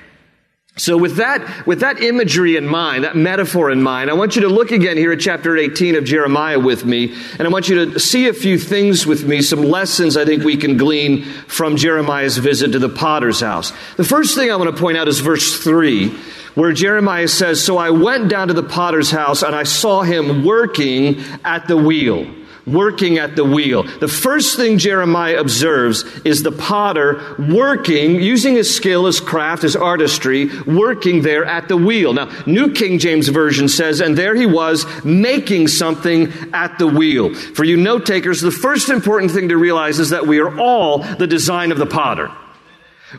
So 0.79 0.97
with 0.97 1.17
that, 1.17 1.67
with 1.67 1.81
that 1.81 2.01
imagery 2.01 2.55
in 2.55 2.65
mind, 2.65 3.03
that 3.03 3.15
metaphor 3.15 3.69
in 3.69 3.83
mind, 3.83 4.09
I 4.09 4.13
want 4.13 4.35
you 4.35 4.43
to 4.43 4.47
look 4.47 4.71
again 4.71 4.95
here 4.95 5.11
at 5.11 5.19
chapter 5.19 5.57
18 5.57 5.95
of 5.95 6.05
Jeremiah 6.05 6.57
with 6.57 6.85
me, 6.85 7.13
and 7.37 7.41
I 7.41 7.51
want 7.51 7.67
you 7.67 7.91
to 7.91 7.99
see 7.99 8.29
a 8.29 8.33
few 8.33 8.57
things 8.57 9.05
with 9.05 9.25
me, 9.25 9.41
some 9.41 9.61
lessons 9.61 10.15
I 10.15 10.23
think 10.23 10.43
we 10.43 10.55
can 10.55 10.77
glean 10.77 11.23
from 11.47 11.75
Jeremiah's 11.75 12.37
visit 12.37 12.71
to 12.71 12.79
the 12.79 12.87
potter's 12.87 13.41
house. 13.41 13.73
The 13.97 14.05
first 14.05 14.35
thing 14.35 14.51
I 14.51 14.55
want 14.55 14.73
to 14.73 14.81
point 14.81 14.97
out 14.97 15.09
is 15.09 15.19
verse 15.19 15.61
3, 15.61 16.09
where 16.55 16.71
Jeremiah 16.71 17.27
says, 17.27 17.63
So 17.63 17.77
I 17.77 17.89
went 17.89 18.29
down 18.29 18.47
to 18.47 18.53
the 18.53 18.63
potter's 18.63 19.11
house 19.11 19.43
and 19.43 19.53
I 19.53 19.63
saw 19.63 20.03
him 20.03 20.45
working 20.45 21.21
at 21.43 21.67
the 21.67 21.75
wheel 21.75 22.25
working 22.73 23.17
at 23.17 23.35
the 23.35 23.43
wheel. 23.43 23.83
The 23.83 24.07
first 24.07 24.55
thing 24.55 24.77
Jeremiah 24.77 25.39
observes 25.39 26.03
is 26.25 26.43
the 26.43 26.51
potter 26.51 27.35
working, 27.37 28.15
using 28.15 28.55
his 28.55 28.73
skill, 28.73 29.05
his 29.05 29.19
craft, 29.19 29.63
his 29.63 29.75
artistry, 29.75 30.49
working 30.63 31.21
there 31.21 31.45
at 31.45 31.67
the 31.67 31.77
wheel. 31.77 32.13
Now, 32.13 32.29
New 32.45 32.73
King 32.73 32.99
James 32.99 33.27
Version 33.27 33.67
says, 33.67 34.01
and 34.01 34.17
there 34.17 34.35
he 34.35 34.45
was 34.45 34.85
making 35.03 35.67
something 35.67 36.31
at 36.53 36.77
the 36.79 36.87
wheel. 36.87 37.33
For 37.33 37.63
you 37.63 37.77
note 37.77 38.05
takers, 38.05 38.41
the 38.41 38.51
first 38.51 38.89
important 38.89 39.31
thing 39.31 39.49
to 39.49 39.57
realize 39.57 39.99
is 39.99 40.09
that 40.11 40.27
we 40.27 40.39
are 40.39 40.59
all 40.59 40.99
the 40.99 41.27
design 41.27 41.71
of 41.71 41.77
the 41.77 41.85
potter. 41.85 42.31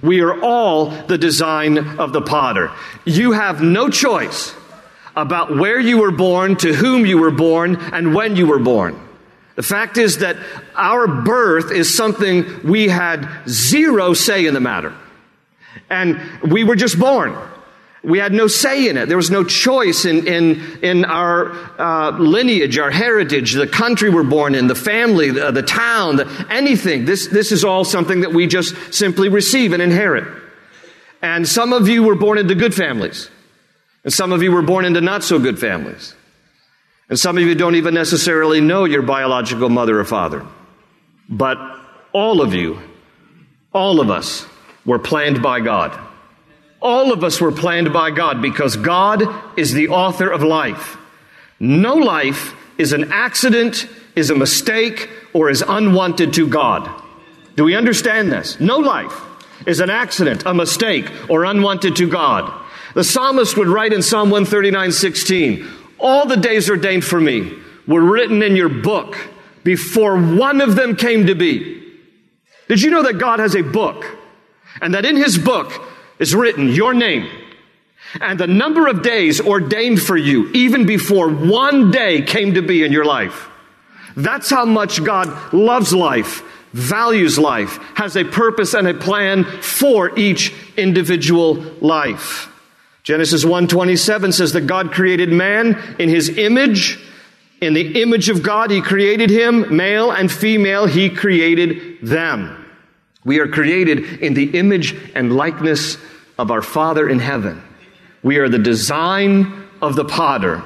We 0.02 0.20
are 0.20 0.40
all 0.40 0.86
the 0.86 1.18
design 1.18 1.98
of 1.98 2.12
the 2.12 2.22
potter. 2.22 2.70
You 3.04 3.32
have 3.32 3.60
no 3.60 3.88
choice 3.88 4.54
about 5.16 5.56
where 5.56 5.80
you 5.80 5.98
were 5.98 6.12
born, 6.12 6.56
to 6.56 6.72
whom 6.72 7.04
you 7.04 7.18
were 7.18 7.32
born, 7.32 7.76
and 7.76 8.14
when 8.14 8.36
you 8.36 8.46
were 8.46 8.60
born. 8.60 9.09
The 9.60 9.66
fact 9.66 9.98
is 9.98 10.16
that 10.20 10.38
our 10.74 11.06
birth 11.06 11.70
is 11.70 11.94
something 11.94 12.62
we 12.62 12.88
had 12.88 13.28
zero 13.46 14.14
say 14.14 14.46
in 14.46 14.54
the 14.54 14.60
matter. 14.60 14.94
And 15.90 16.18
we 16.50 16.64
were 16.64 16.76
just 16.76 16.98
born. 16.98 17.36
We 18.02 18.18
had 18.18 18.32
no 18.32 18.46
say 18.46 18.88
in 18.88 18.96
it. 18.96 19.08
There 19.08 19.18
was 19.18 19.30
no 19.30 19.44
choice 19.44 20.06
in, 20.06 20.26
in, 20.26 20.78
in 20.82 21.04
our 21.04 21.52
uh, 21.78 22.12
lineage, 22.18 22.78
our 22.78 22.90
heritage, 22.90 23.52
the 23.52 23.66
country 23.66 24.08
we're 24.08 24.22
born 24.22 24.54
in, 24.54 24.66
the 24.66 24.74
family, 24.74 25.30
the, 25.30 25.50
the 25.50 25.62
town, 25.62 26.16
the, 26.16 26.46
anything. 26.48 27.04
This, 27.04 27.28
this 27.28 27.52
is 27.52 27.62
all 27.62 27.84
something 27.84 28.22
that 28.22 28.32
we 28.32 28.46
just 28.46 28.94
simply 28.94 29.28
receive 29.28 29.74
and 29.74 29.82
inherit. 29.82 30.42
And 31.20 31.46
some 31.46 31.74
of 31.74 31.86
you 31.86 32.02
were 32.02 32.14
born 32.14 32.38
into 32.38 32.54
good 32.54 32.74
families. 32.74 33.28
And 34.04 34.10
some 34.10 34.32
of 34.32 34.42
you 34.42 34.52
were 34.52 34.62
born 34.62 34.86
into 34.86 35.02
not 35.02 35.22
so 35.22 35.38
good 35.38 35.58
families. 35.58 36.14
And 37.10 37.18
some 37.18 37.36
of 37.36 37.42
you 37.42 37.56
don't 37.56 37.74
even 37.74 37.92
necessarily 37.92 38.60
know 38.60 38.84
your 38.84 39.02
biological 39.02 39.68
mother 39.68 39.98
or 39.98 40.04
father. 40.04 40.46
But 41.28 41.58
all 42.12 42.40
of 42.40 42.54
you, 42.54 42.78
all 43.74 44.00
of 44.00 44.10
us, 44.10 44.46
were 44.86 45.00
planned 45.00 45.42
by 45.42 45.60
God. 45.60 45.98
All 46.80 47.12
of 47.12 47.22
us 47.24 47.40
were 47.40 47.52
planned 47.52 47.92
by 47.92 48.10
God 48.10 48.40
because 48.40 48.76
God 48.76 49.22
is 49.58 49.74
the 49.74 49.88
author 49.88 50.30
of 50.30 50.42
life. 50.42 50.96
No 51.58 51.96
life 51.96 52.54
is 52.78 52.92
an 52.92 53.12
accident, 53.12 53.86
is 54.16 54.30
a 54.30 54.34
mistake, 54.34 55.10
or 55.32 55.50
is 55.50 55.62
unwanted 55.66 56.32
to 56.34 56.48
God. 56.48 56.88
Do 57.56 57.64
we 57.64 57.74
understand 57.74 58.32
this? 58.32 58.58
No 58.58 58.78
life 58.78 59.20
is 59.66 59.80
an 59.80 59.90
accident, 59.90 60.44
a 60.46 60.54
mistake, 60.54 61.10
or 61.28 61.44
unwanted 61.44 61.96
to 61.96 62.08
God. 62.08 62.50
The 62.94 63.04
psalmist 63.04 63.56
would 63.56 63.68
write 63.68 63.92
in 63.92 64.02
Psalm 64.02 64.30
139 64.30 64.92
16, 64.92 65.68
All 66.00 66.26
the 66.26 66.36
days 66.36 66.70
ordained 66.70 67.04
for 67.04 67.20
me 67.20 67.52
were 67.86 68.02
written 68.02 68.42
in 68.42 68.56
your 68.56 68.68
book 68.68 69.16
before 69.64 70.20
one 70.20 70.60
of 70.60 70.74
them 70.76 70.96
came 70.96 71.26
to 71.26 71.34
be. 71.34 71.76
Did 72.68 72.82
you 72.82 72.90
know 72.90 73.02
that 73.02 73.18
God 73.18 73.38
has 73.38 73.54
a 73.54 73.62
book? 73.62 74.04
And 74.80 74.94
that 74.94 75.04
in 75.04 75.16
his 75.16 75.36
book, 75.36 75.72
is 76.20 76.34
written 76.34 76.68
your 76.68 76.94
name 76.94 77.28
and 78.20 78.38
the 78.38 78.46
number 78.46 78.86
of 78.86 79.02
days 79.02 79.40
ordained 79.40 80.00
for 80.00 80.16
you 80.16 80.50
even 80.52 80.86
before 80.86 81.28
one 81.28 81.90
day 81.90 82.22
came 82.22 82.54
to 82.54 82.62
be 82.62 82.84
in 82.84 82.92
your 82.92 83.04
life. 83.04 83.48
That's 84.16 84.50
how 84.50 84.64
much 84.64 85.02
God 85.02 85.52
loves 85.52 85.92
life, 85.92 86.42
values 86.72 87.38
life, 87.38 87.78
has 87.94 88.16
a 88.16 88.24
purpose 88.24 88.74
and 88.74 88.86
a 88.86 88.94
plan 88.94 89.44
for 89.44 90.16
each 90.18 90.52
individual 90.76 91.54
life. 91.80 92.49
Genesis 93.02 93.44
1:27 93.44 94.32
says 94.32 94.52
that 94.52 94.66
God 94.66 94.92
created 94.92 95.32
man 95.32 95.78
in 95.98 96.08
his 96.08 96.28
image. 96.28 96.98
In 97.60 97.74
the 97.74 98.02
image 98.02 98.28
of 98.28 98.42
God 98.42 98.70
he 98.70 98.80
created 98.80 99.30
him, 99.30 99.76
male 99.76 100.10
and 100.10 100.30
female 100.30 100.86
he 100.86 101.10
created 101.10 101.98
them. 102.02 102.56
We 103.24 103.38
are 103.38 103.48
created 103.48 104.22
in 104.22 104.34
the 104.34 104.58
image 104.58 104.96
and 105.14 105.34
likeness 105.34 105.98
of 106.38 106.50
our 106.50 106.62
Father 106.62 107.08
in 107.08 107.18
heaven. 107.18 107.62
We 108.22 108.38
are 108.38 108.48
the 108.48 108.58
design 108.58 109.68
of 109.82 109.94
the 109.94 110.04
potter. 110.04 110.62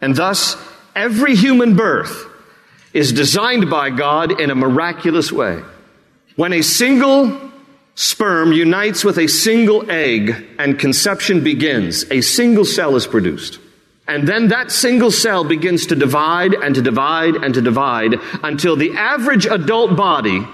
And 0.00 0.14
thus, 0.14 0.56
every 0.94 1.34
human 1.34 1.74
birth 1.74 2.26
is 2.92 3.12
designed 3.12 3.70
by 3.70 3.90
God 3.90 4.40
in 4.40 4.50
a 4.50 4.54
miraculous 4.54 5.32
way. 5.32 5.62
When 6.36 6.52
a 6.52 6.62
single 6.62 7.52
sperm 7.96 8.52
unites 8.52 9.04
with 9.04 9.18
a 9.18 9.26
single 9.26 9.90
egg 9.90 10.46
and 10.58 10.78
conception 10.78 11.42
begins, 11.42 12.04
a 12.10 12.20
single 12.20 12.64
cell 12.64 12.94
is 12.94 13.06
produced. 13.06 13.58
And 14.06 14.28
then 14.28 14.48
that 14.48 14.70
single 14.70 15.10
cell 15.10 15.42
begins 15.42 15.86
to 15.86 15.96
divide 15.96 16.54
and 16.54 16.74
to 16.76 16.82
divide 16.82 17.34
and 17.34 17.52
to 17.54 17.60
divide 17.60 18.14
until 18.44 18.76
the 18.76 18.92
average 18.96 19.46
adult 19.46 19.96
body 19.96 20.46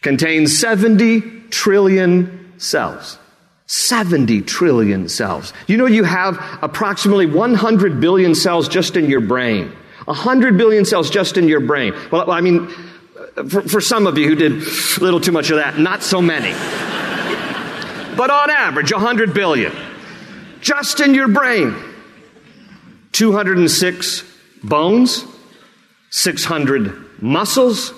contains 0.00 0.56
70 0.56 1.48
trillion 1.50 2.52
cells. 2.58 3.18
70 3.66 4.42
trillion 4.42 5.08
cells. 5.08 5.52
You 5.66 5.78
know, 5.78 5.86
you 5.86 6.04
have 6.04 6.38
approximately 6.60 7.26
100 7.26 8.00
billion 8.00 8.34
cells 8.34 8.68
just 8.68 8.96
in 8.96 9.08
your 9.08 9.20
brain. 9.20 9.72
100 10.04 10.58
billion 10.58 10.84
cells 10.84 11.08
just 11.08 11.36
in 11.36 11.48
your 11.48 11.60
brain. 11.60 11.94
Well, 12.10 12.30
I 12.30 12.42
mean, 12.42 12.72
for, 13.34 13.62
for 13.62 13.80
some 13.80 14.06
of 14.06 14.18
you 14.18 14.28
who 14.28 14.34
did 14.34 14.52
a 14.52 15.00
little 15.04 15.20
too 15.20 15.32
much 15.32 15.50
of 15.50 15.56
that, 15.56 15.78
not 15.78 16.02
so 16.02 16.20
many. 16.20 16.52
but 18.16 18.30
on 18.30 18.50
average, 18.50 18.92
100 18.92 19.34
billion. 19.34 19.72
Just 20.60 21.00
in 21.00 21.14
your 21.14 21.28
brain. 21.28 21.74
206 23.12 24.24
bones, 24.62 25.24
600 26.10 27.22
muscles, 27.22 27.92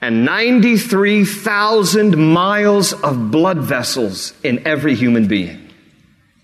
and 0.00 0.24
93,000 0.24 2.16
miles 2.16 2.92
of 2.92 3.30
blood 3.30 3.58
vessels 3.58 4.32
in 4.42 4.66
every 4.66 4.94
human 4.94 5.26
being. 5.28 5.70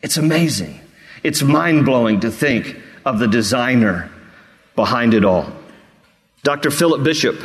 It's 0.03 0.17
amazing. 0.17 0.81
It's 1.23 1.43
mind 1.43 1.85
blowing 1.85 2.21
to 2.21 2.31
think 2.31 2.79
of 3.05 3.19
the 3.19 3.27
designer 3.27 4.11
behind 4.75 5.15
it 5.15 5.25
all. 5.25 5.51
Dr. 6.43 6.71
Philip 6.71 7.03
Bishop, 7.03 7.41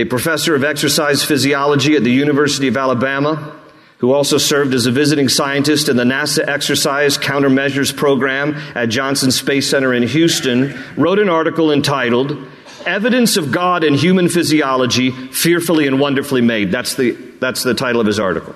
a 0.00 0.06
professor 0.06 0.54
of 0.54 0.64
exercise 0.64 1.22
physiology 1.22 1.94
at 1.94 2.02
the 2.02 2.10
University 2.10 2.68
of 2.68 2.76
Alabama, 2.76 3.54
who 3.98 4.12
also 4.12 4.38
served 4.38 4.72
as 4.72 4.86
a 4.86 4.90
visiting 4.90 5.28
scientist 5.28 5.90
in 5.90 5.96
the 5.96 6.04
NASA 6.04 6.42
Exercise 6.48 7.18
Countermeasures 7.18 7.94
Program 7.94 8.54
at 8.74 8.88
Johnson 8.88 9.30
Space 9.30 9.68
Center 9.68 9.92
in 9.92 10.02
Houston, 10.02 10.82
wrote 10.96 11.18
an 11.18 11.28
article 11.28 11.70
entitled 11.70 12.46
Evidence 12.86 13.36
of 13.36 13.52
God 13.52 13.84
in 13.84 13.92
Human 13.92 14.30
Physiology, 14.30 15.10
Fearfully 15.10 15.86
and 15.86 16.00
Wonderfully 16.00 16.40
Made. 16.40 16.70
That's 16.70 16.94
the, 16.94 17.10
that's 17.10 17.62
the 17.62 17.74
title 17.74 18.00
of 18.00 18.06
his 18.06 18.18
article. 18.18 18.54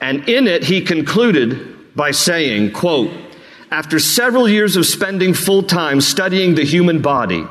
And 0.00 0.26
in 0.30 0.46
it, 0.46 0.64
he 0.64 0.80
concluded 0.80 1.94
by 1.94 2.12
saying, 2.12 2.72
quote, 2.72 3.10
after 3.70 3.98
several 3.98 4.48
years 4.48 4.76
of 4.76 4.86
spending 4.86 5.34
full 5.34 5.62
time 5.62 6.00
studying 6.00 6.54
the 6.54 6.64
human 6.64 7.02
body, 7.02 7.44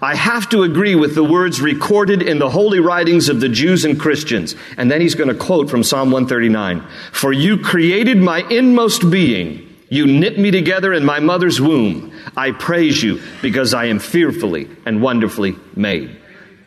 I 0.00 0.14
have 0.14 0.48
to 0.50 0.62
agree 0.62 0.94
with 0.94 1.14
the 1.14 1.24
words 1.24 1.60
recorded 1.60 2.22
in 2.22 2.38
the 2.38 2.50
holy 2.50 2.80
writings 2.80 3.28
of 3.28 3.40
the 3.40 3.48
Jews 3.48 3.84
and 3.84 3.98
Christians. 3.98 4.54
And 4.76 4.90
then 4.90 5.00
he's 5.00 5.14
going 5.14 5.28
to 5.28 5.34
quote 5.34 5.68
from 5.68 5.82
Psalm 5.82 6.10
139 6.10 6.86
For 7.12 7.32
you 7.32 7.58
created 7.58 8.18
my 8.18 8.42
inmost 8.48 9.10
being. 9.10 9.66
You 9.88 10.06
knit 10.06 10.38
me 10.38 10.52
together 10.52 10.92
in 10.92 11.04
my 11.04 11.18
mother's 11.18 11.60
womb. 11.60 12.12
I 12.36 12.52
praise 12.52 13.02
you 13.02 13.20
because 13.42 13.74
I 13.74 13.86
am 13.86 13.98
fearfully 13.98 14.68
and 14.86 15.02
wonderfully 15.02 15.56
made. 15.74 16.16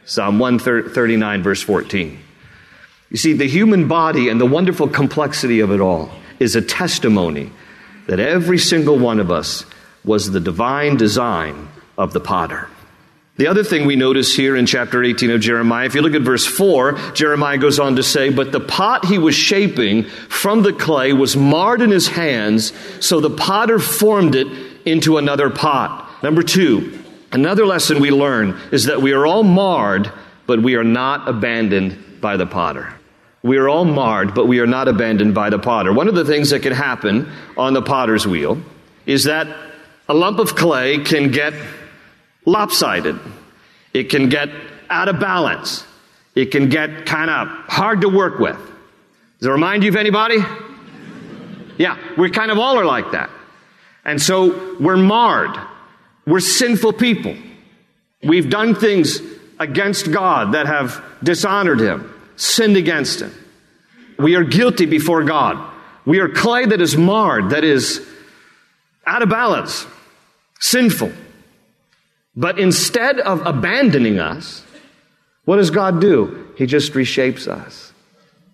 Psalm 0.06 0.39
139, 0.39 1.42
verse 1.42 1.62
14. 1.62 2.20
You 3.10 3.18
see, 3.18 3.32
the 3.32 3.48
human 3.48 3.88
body 3.88 4.27
and 4.27 4.42
the 4.42 4.46
wonderful 4.46 4.89
complexity 4.89 5.62
of 5.62 5.72
it 5.72 5.80
all 5.80 6.12
is 6.39 6.58
a 6.58 6.62
testimony 6.62 7.51
that 8.08 8.20
every 8.20 8.58
single 8.58 9.00
one 9.00 9.22
of 9.22 9.32
us 9.32 9.65
was 10.03 10.32
the 10.32 10.42
divine 10.42 10.98
design 10.98 11.70
of 11.98 12.12
the 12.12 12.20
potter. 12.20 12.68
The 13.36 13.48
other 13.48 13.63
thing 13.63 13.88
we 13.88 13.96
notice 13.96 14.36
here 14.36 14.56
in 14.56 14.68
chapter 14.68 15.04
18 15.04 15.32
of 15.32 15.42
Jeremiah, 15.42 15.88
if 15.88 15.96
you 15.96 16.04
look 16.04 16.13
at 16.13 16.22
verse 16.22 16.46
4, 16.46 16.94
Jeremiah 17.13 17.58
goes 17.58 17.80
on 17.80 17.96
to 17.96 18.04
say, 18.04 18.30
But 18.30 18.52
the 18.52 18.60
pot 18.60 19.06
he 19.06 19.18
was 19.18 19.34
shaping 19.34 20.04
from 20.04 20.62
the 20.62 20.72
clay 20.72 21.13
was 21.13 21.36
marred 21.36 21.82
in 21.82 21.90
his 21.90 22.08
hands, 22.08 22.74
so 23.00 23.20
the 23.20 23.32
potter 23.32 23.80
formed 23.80 24.36
it 24.36 24.46
into 24.86 25.18
another 25.18 25.50
pot. 25.50 26.08
Number 26.22 26.44
two, 26.44 27.04
another 27.32 27.66
lesson 27.66 28.00
we 28.00 28.12
learn 28.12 28.56
is 28.72 28.86
that 28.86 29.02
we 29.02 29.13
are 29.13 29.25
all 29.25 29.44
marred, 29.44 30.12
but 30.46 30.62
we 30.62 30.75
are 30.75 30.84
not 30.84 31.28
abandoned 31.28 32.22
by 32.22 32.38
the 32.38 32.46
potter. 32.46 32.94
We 33.42 33.58
are 33.58 33.68
all 33.68 33.84
marred, 33.84 34.36
but 34.36 34.46
we 34.46 34.60
are 34.60 34.68
not 34.68 34.88
abandoned 34.88 35.34
by 35.34 35.50
the 35.50 35.60
potter. 35.60 35.92
One 35.92 36.08
of 36.08 36.13
the 36.13 36.24
things 36.24 36.52
that 36.52 36.62
can 36.62 36.72
happen 36.72 37.32
on 37.58 37.74
the 37.74 37.82
potter's 37.82 38.28
wheel 38.28 38.62
is 39.08 39.24
that 39.24 39.48
a 40.08 40.13
lump 40.13 40.38
of 40.38 40.56
clay 40.56 41.00
can 41.00 41.32
get 41.32 41.54
lopsided. 42.45 43.19
It 43.93 44.09
can 44.09 44.29
get 44.29 44.50
out 44.89 45.09
of 45.09 45.19
balance. 45.19 45.85
It 46.35 46.51
can 46.51 46.69
get 46.69 47.05
kind 47.05 47.29
of 47.29 47.47
hard 47.67 48.01
to 48.01 48.09
work 48.09 48.39
with. 48.39 48.57
Does 49.39 49.47
it 49.47 49.51
remind 49.51 49.83
you 49.83 49.89
of 49.89 49.95
anybody? 49.95 50.38
Yeah, 51.77 51.97
we 52.17 52.29
kind 52.29 52.51
of 52.51 52.57
all 52.57 52.77
are 52.79 52.85
like 52.85 53.12
that. 53.12 53.29
And 54.05 54.21
so 54.21 54.77
we're 54.79 54.97
marred. 54.97 55.57
We're 56.25 56.39
sinful 56.39 56.93
people. 56.93 57.35
We've 58.23 58.50
done 58.50 58.75
things 58.75 59.19
against 59.59 60.12
God 60.12 60.53
that 60.53 60.65
have 60.65 61.03
dishonored 61.23 61.79
Him, 61.79 62.13
sinned 62.35 62.77
against 62.77 63.21
Him. 63.21 63.33
We 64.17 64.35
are 64.35 64.43
guilty 64.43 64.85
before 64.85 65.23
God. 65.23 65.71
We 66.05 66.19
are 66.19 66.29
clay 66.29 66.65
that 66.65 66.81
is 66.81 66.97
marred, 66.97 67.51
that 67.51 67.63
is 67.63 68.05
out 69.05 69.21
of 69.21 69.29
balance, 69.29 69.85
sinful. 70.59 71.12
But 72.36 72.60
instead 72.60 73.20
of 73.20 73.46
abandoning 73.46 74.20
us, 74.20 74.63
what 75.46 75.58
does 75.58 75.72
God 75.72 76.02
do? 76.02 76.48
He 76.58 76.66
just 76.66 76.94
reshapes 76.94 77.48
us. 77.48 77.94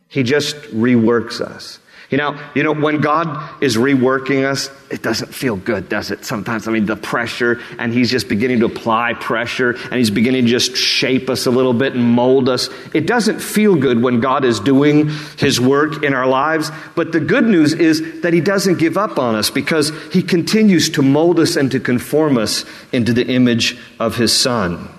He 0.07 0.23
just 0.23 0.55
reworks 0.73 1.39
us. 1.39 1.79
You 2.09 2.17
know, 2.17 2.39
you 2.55 2.63
know, 2.63 2.73
when 2.73 3.01
God 3.01 3.61
is 3.61 3.77
reworking 3.77 4.43
us, 4.43 4.71
it 4.89 5.03
doesn't 5.03 5.31
feel 5.31 5.55
good, 5.55 5.89
does 5.89 6.09
it? 6.09 6.25
Sometimes, 6.25 6.67
I 6.67 6.71
mean, 6.71 6.87
the 6.87 6.95
pressure, 6.95 7.61
and 7.77 7.93
He's 7.93 8.09
just 8.09 8.27
beginning 8.27 8.61
to 8.61 8.65
apply 8.65 9.13
pressure, 9.13 9.71
and 9.71 9.93
He's 9.93 10.09
beginning 10.09 10.45
to 10.45 10.49
just 10.49 10.75
shape 10.75 11.29
us 11.29 11.45
a 11.45 11.51
little 11.51 11.73
bit 11.73 11.93
and 11.93 12.03
mold 12.03 12.49
us. 12.49 12.67
It 12.95 13.05
doesn't 13.05 13.39
feel 13.39 13.75
good 13.75 14.01
when 14.01 14.21
God 14.21 14.43
is 14.43 14.59
doing 14.59 15.09
His 15.37 15.61
work 15.61 16.03
in 16.03 16.15
our 16.15 16.25
lives, 16.25 16.71
but 16.95 17.11
the 17.11 17.19
good 17.19 17.45
news 17.45 17.73
is 17.73 18.21
that 18.21 18.33
He 18.33 18.41
doesn't 18.41 18.79
give 18.79 18.97
up 18.97 19.19
on 19.19 19.35
us 19.35 19.51
because 19.51 19.91
He 20.11 20.23
continues 20.23 20.89
to 20.91 21.03
mold 21.03 21.39
us 21.39 21.55
and 21.57 21.69
to 21.71 21.79
conform 21.79 22.39
us 22.39 22.65
into 22.91 23.13
the 23.13 23.27
image 23.27 23.77
of 23.99 24.15
His 24.15 24.35
Son. 24.35 24.89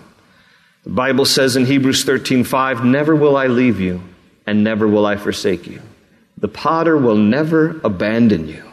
The 0.85 0.91
Bible 0.91 1.25
says 1.25 1.57
in 1.57 1.67
Hebrews 1.67 2.05
13 2.05 2.45
5, 2.45 2.85
Never 2.85 3.17
will 3.17 3.37
I 3.37 3.49
leave 3.49 3.81
you, 3.81 4.01
and 4.47 4.63
never 4.63 4.87
will 4.87 5.07
I 5.07 5.17
forsake 5.17 5.67
you. 5.67 5.83
The 6.41 6.49
potter 6.49 6.97
will 6.97 7.17
never 7.17 7.81
abandon 7.85 8.49
you. 8.49 8.65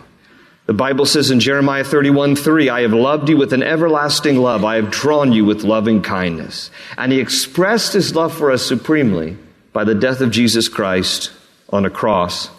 The 0.67 0.73
Bible 0.73 1.05
says 1.05 1.31
in 1.31 1.39
Jeremiah 1.39 1.85
31 1.85 2.35
3, 2.35 2.69
I 2.69 2.81
have 2.81 2.91
loved 2.91 3.29
you 3.29 3.37
with 3.37 3.53
an 3.53 3.63
everlasting 3.63 4.37
love. 4.37 4.65
I 4.65 4.75
have 4.75 4.91
drawn 4.91 5.31
you 5.31 5.45
with 5.45 5.63
loving 5.63 6.01
kindness. 6.01 6.71
And 6.97 7.11
he 7.11 7.21
expressed 7.21 7.93
his 7.93 8.15
love 8.15 8.37
for 8.37 8.51
us 8.51 8.65
supremely 8.65 9.37
by 9.71 9.85
the 9.85 9.95
death 9.95 10.19
of 10.19 10.31
Jesus 10.31 10.67
Christ 10.67 11.31
on 11.69 11.85
a 11.85 11.89
cross 11.89 12.49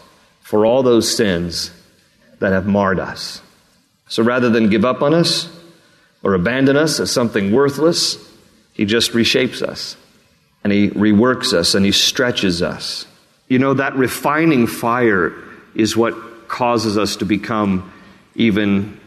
for 0.40 0.64
all 0.64 0.82
those 0.82 1.14
sins 1.14 1.70
that 2.38 2.52
have 2.52 2.66
marred 2.66 2.98
us. 2.98 3.42
So 4.08 4.22
rather 4.22 4.48
than 4.48 4.70
give 4.70 4.86
up 4.86 5.02
on 5.02 5.12
us 5.12 5.54
or 6.22 6.32
abandon 6.32 6.76
us 6.76 7.00
as 7.00 7.10
something 7.10 7.52
worthless, 7.52 8.16
he 8.72 8.86
just 8.86 9.12
reshapes 9.12 9.60
us 9.60 9.96
and 10.64 10.72
he 10.72 10.88
reworks 10.90 11.52
us 11.52 11.74
and 11.74 11.84
he 11.84 11.92
stretches 11.92 12.62
us. 12.62 13.06
You 13.48 13.58
know, 13.58 13.74
that 13.74 13.96
refining 13.96 14.66
fire 14.66 15.34
is 15.74 15.96
what 15.96 16.48
causes 16.48 16.98
us 16.98 17.16
to 17.16 17.24
become 17.24 17.92
even 18.34 18.98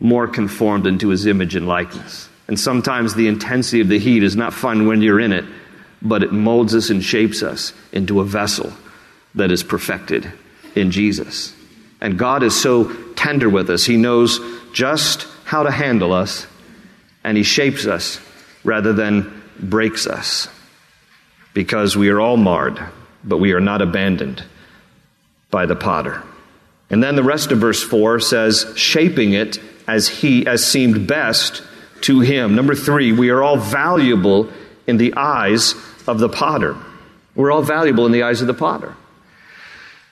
more 0.00 0.28
conformed 0.28 0.86
into 0.86 1.08
his 1.08 1.26
image 1.26 1.56
and 1.56 1.66
likeness. 1.66 2.28
And 2.46 2.58
sometimes 2.58 3.14
the 3.14 3.28
intensity 3.28 3.80
of 3.80 3.88
the 3.88 3.98
heat 3.98 4.22
is 4.22 4.36
not 4.36 4.54
fun 4.54 4.86
when 4.86 5.02
you're 5.02 5.20
in 5.20 5.32
it, 5.32 5.44
but 6.00 6.22
it 6.22 6.32
molds 6.32 6.74
us 6.74 6.90
and 6.90 7.02
shapes 7.02 7.42
us 7.42 7.72
into 7.92 8.20
a 8.20 8.24
vessel 8.24 8.72
that 9.34 9.50
is 9.50 9.62
perfected 9.62 10.30
in 10.74 10.90
Jesus. 10.90 11.54
And 12.00 12.18
God 12.18 12.42
is 12.42 12.58
so 12.58 12.92
tender 13.14 13.50
with 13.50 13.70
us. 13.70 13.84
He 13.84 13.96
knows 13.96 14.40
just 14.72 15.26
how 15.44 15.64
to 15.64 15.70
handle 15.70 16.12
us, 16.12 16.46
and 17.24 17.36
He 17.36 17.42
shapes 17.42 17.86
us 17.86 18.20
rather 18.64 18.92
than 18.92 19.42
breaks 19.58 20.06
us 20.06 20.48
because 21.52 21.96
we 21.96 22.10
are 22.10 22.20
all 22.20 22.36
marred 22.36 22.78
but 23.24 23.38
we 23.38 23.52
are 23.52 23.60
not 23.60 23.82
abandoned 23.82 24.44
by 25.50 25.66
the 25.66 25.76
potter. 25.76 26.22
And 26.90 27.02
then 27.02 27.16
the 27.16 27.22
rest 27.22 27.52
of 27.52 27.58
verse 27.58 27.82
4 27.82 28.20
says, 28.20 28.72
shaping 28.76 29.32
it 29.32 29.58
as 29.86 30.08
he 30.08 30.46
as 30.46 30.64
seemed 30.64 31.06
best 31.06 31.62
to 32.02 32.20
him. 32.20 32.54
Number 32.54 32.74
3, 32.74 33.12
we 33.12 33.30
are 33.30 33.42
all 33.42 33.56
valuable 33.56 34.50
in 34.86 34.96
the 34.96 35.14
eyes 35.14 35.74
of 36.06 36.18
the 36.18 36.28
potter. 36.28 36.76
We're 37.34 37.50
all 37.50 37.62
valuable 37.62 38.06
in 38.06 38.12
the 38.12 38.22
eyes 38.22 38.40
of 38.40 38.46
the 38.46 38.54
potter. 38.54 38.94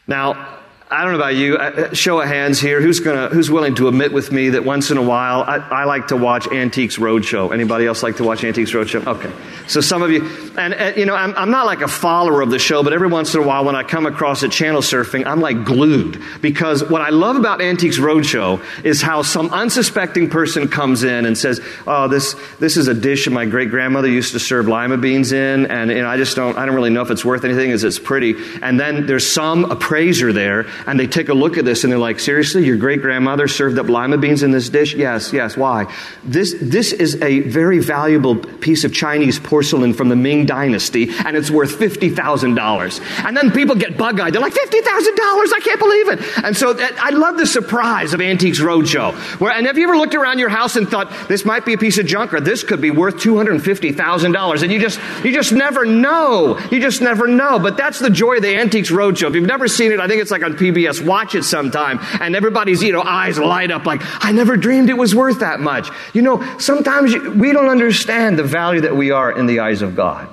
Now, 0.06 0.55
I 0.88 1.02
don't 1.02 1.14
know 1.14 1.18
about 1.18 1.34
you. 1.34 1.56
Uh, 1.56 1.92
show 1.94 2.20
of 2.20 2.28
hands 2.28 2.60
here. 2.60 2.80
Who's 2.80 3.00
gonna? 3.00 3.28
Who's 3.28 3.50
willing 3.50 3.74
to 3.74 3.88
admit 3.88 4.12
with 4.12 4.30
me 4.30 4.50
that 4.50 4.64
once 4.64 4.92
in 4.92 4.98
a 4.98 5.02
while 5.02 5.42
I, 5.42 5.56
I, 5.56 5.84
like 5.84 6.08
to 6.08 6.16
watch 6.16 6.46
Antiques 6.46 6.96
Roadshow? 6.96 7.52
Anybody 7.52 7.86
else 7.86 8.04
like 8.04 8.18
to 8.18 8.24
watch 8.24 8.44
Antiques 8.44 8.70
Roadshow? 8.70 9.04
Okay. 9.04 9.32
So 9.66 9.80
some 9.80 10.02
of 10.02 10.12
you, 10.12 10.30
and, 10.56 10.72
and 10.72 10.96
you 10.96 11.04
know, 11.04 11.16
I'm, 11.16 11.34
I'm, 11.34 11.50
not 11.50 11.66
like 11.66 11.80
a 11.80 11.88
follower 11.88 12.40
of 12.40 12.50
the 12.50 12.60
show, 12.60 12.84
but 12.84 12.92
every 12.92 13.08
once 13.08 13.34
in 13.34 13.42
a 13.42 13.44
while 13.44 13.64
when 13.64 13.74
I 13.74 13.82
come 13.82 14.06
across 14.06 14.44
it 14.44 14.52
channel 14.52 14.80
surfing, 14.80 15.26
I'm 15.26 15.40
like 15.40 15.64
glued 15.64 16.22
because 16.40 16.88
what 16.88 17.02
I 17.02 17.08
love 17.08 17.34
about 17.34 17.60
Antiques 17.60 17.98
Roadshow 17.98 18.62
is 18.84 19.02
how 19.02 19.22
some 19.22 19.50
unsuspecting 19.50 20.30
person 20.30 20.68
comes 20.68 21.02
in 21.02 21.26
and 21.26 21.36
says, 21.36 21.60
"Oh, 21.84 22.06
this 22.06 22.36
this 22.60 22.76
is 22.76 22.86
a 22.86 22.94
dish 22.94 23.28
my 23.28 23.44
great 23.44 23.70
grandmother 23.70 24.08
used 24.08 24.34
to 24.34 24.38
serve 24.38 24.68
lima 24.68 24.98
beans 24.98 25.32
in, 25.32 25.66
and, 25.66 25.90
and 25.90 26.06
I 26.06 26.16
just 26.16 26.36
don't 26.36 26.56
I 26.56 26.64
don't 26.64 26.76
really 26.76 26.90
know 26.90 27.02
if 27.02 27.10
it's 27.10 27.24
worth 27.24 27.44
anything, 27.44 27.72
as 27.72 27.82
it's 27.82 27.98
pretty." 27.98 28.36
And 28.62 28.78
then 28.78 29.06
there's 29.06 29.28
some 29.28 29.64
appraiser 29.64 30.32
there 30.32 30.66
and 30.86 30.98
they 30.98 31.06
take 31.06 31.28
a 31.28 31.34
look 31.34 31.56
at 31.56 31.64
this 31.64 31.84
and 31.84 31.92
they're 31.92 31.98
like, 31.98 32.20
seriously, 32.20 32.64
your 32.64 32.76
great 32.76 33.00
grandmother 33.00 33.48
served 33.48 33.78
up 33.78 33.88
lima 33.88 34.18
beans 34.18 34.42
in 34.42 34.50
this 34.50 34.68
dish? 34.68 34.94
Yes, 34.94 35.32
yes. 35.32 35.56
Why? 35.56 35.92
This, 36.24 36.54
this 36.60 36.92
is 36.92 37.20
a 37.22 37.40
very 37.40 37.78
valuable 37.78 38.36
piece 38.36 38.84
of 38.84 38.92
Chinese 38.92 39.38
porcelain 39.38 39.94
from 39.94 40.08
the 40.08 40.16
Ming 40.16 40.46
Dynasty, 40.46 41.10
and 41.24 41.36
it's 41.36 41.50
worth 41.50 41.78
$50,000. 41.78 43.24
And 43.24 43.36
then 43.36 43.50
people 43.52 43.74
get 43.74 43.96
bug 43.96 44.20
eyed. 44.20 44.32
They're 44.32 44.40
like, 44.40 44.54
$50,000? 44.54 44.82
I 44.82 45.60
can't 45.62 45.78
believe 45.78 46.08
it. 46.08 46.44
And 46.44 46.56
so 46.56 46.70
eh, 46.72 46.90
I 46.98 47.10
love 47.10 47.36
the 47.36 47.46
surprise 47.46 48.14
of 48.14 48.20
Antiques 48.20 48.60
Roadshow. 48.60 49.14
Where, 49.40 49.52
and 49.52 49.66
have 49.66 49.78
you 49.78 49.84
ever 49.84 49.96
looked 49.96 50.14
around 50.14 50.38
your 50.38 50.48
house 50.48 50.76
and 50.76 50.88
thought, 50.88 51.28
this 51.28 51.44
might 51.44 51.64
be 51.64 51.72
a 51.72 51.78
piece 51.78 51.98
of 51.98 52.06
junk 52.06 52.34
or 52.34 52.40
this 52.40 52.62
could 52.62 52.80
be 52.80 52.90
worth 52.90 53.16
$250,000? 53.16 54.62
And 54.62 54.72
you 54.72 54.80
just, 54.80 55.00
you 55.24 55.32
just 55.32 55.52
never 55.52 55.84
know. 55.84 56.58
You 56.70 56.80
just 56.80 57.00
never 57.00 57.26
know. 57.26 57.58
But 57.58 57.76
that's 57.76 57.98
the 57.98 58.10
joy 58.10 58.36
of 58.36 58.42
the 58.42 58.56
Antiques 58.56 58.90
Roadshow. 58.90 59.28
If 59.28 59.34
you've 59.34 59.46
never 59.46 59.68
seen 59.68 59.92
it, 59.92 60.00
I 60.00 60.08
think 60.08 60.20
it's 60.20 60.30
like 60.30 60.42
on 60.42 60.56
PBS. 60.72 61.04
Watch 61.04 61.34
it 61.34 61.44
sometime. 61.44 61.98
And 62.20 62.36
everybody's, 62.36 62.82
you 62.82 62.92
know, 62.92 63.02
eyes 63.02 63.38
light 63.38 63.70
up 63.70 63.86
like, 63.86 64.02
I 64.24 64.32
never 64.32 64.56
dreamed 64.56 64.90
it 64.90 64.98
was 64.98 65.14
worth 65.14 65.40
that 65.40 65.60
much. 65.60 65.90
You 66.12 66.22
know, 66.22 66.58
sometimes 66.58 67.14
we 67.14 67.52
don't 67.52 67.68
understand 67.68 68.38
the 68.38 68.44
value 68.44 68.82
that 68.82 68.96
we 68.96 69.10
are 69.10 69.30
in 69.36 69.46
the 69.46 69.60
eyes 69.60 69.82
of 69.82 69.96
God. 69.96 70.28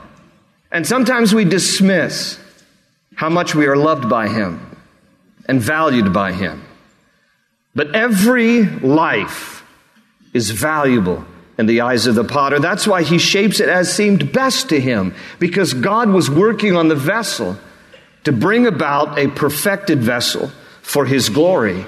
And 0.72 0.88
sometimes 0.88 1.34
we 1.34 1.46
dismiss 1.46 2.40
how 3.16 3.30
much 3.30 3.54
we 3.54 3.68
are 3.68 3.78
loved 3.78 4.10
by 4.10 4.28
Him 4.28 4.78
and 5.48 5.62
valued 5.62 6.14
by 6.14 6.34
Him. 6.34 6.64
But 7.76 7.96
every 7.96 8.64
life 8.64 9.64
is 10.34 10.52
valuable 10.52 11.26
in 11.58 11.66
the 11.68 11.82
eyes 11.82 12.08
of 12.08 12.16
the 12.16 12.24
potter. 12.24 12.60
That's 12.60 12.88
why 12.88 13.04
he 13.04 13.20
shapes 13.20 13.60
it 13.60 13.70
as 13.70 13.94
seemed 13.94 14.32
best 14.32 14.70
to 14.70 14.80
him, 14.80 15.14
because 15.40 15.74
God 15.74 16.10
was 16.10 16.30
working 16.30 16.76
on 16.76 16.88
the 16.88 16.96
vessel 16.96 17.58
to 18.24 18.32
bring 18.32 18.66
about 18.68 19.18
a 19.20 19.28
perfected 19.28 20.00
vessel 20.00 20.52
for 20.82 21.06
his 21.06 21.30
glory 21.30 21.86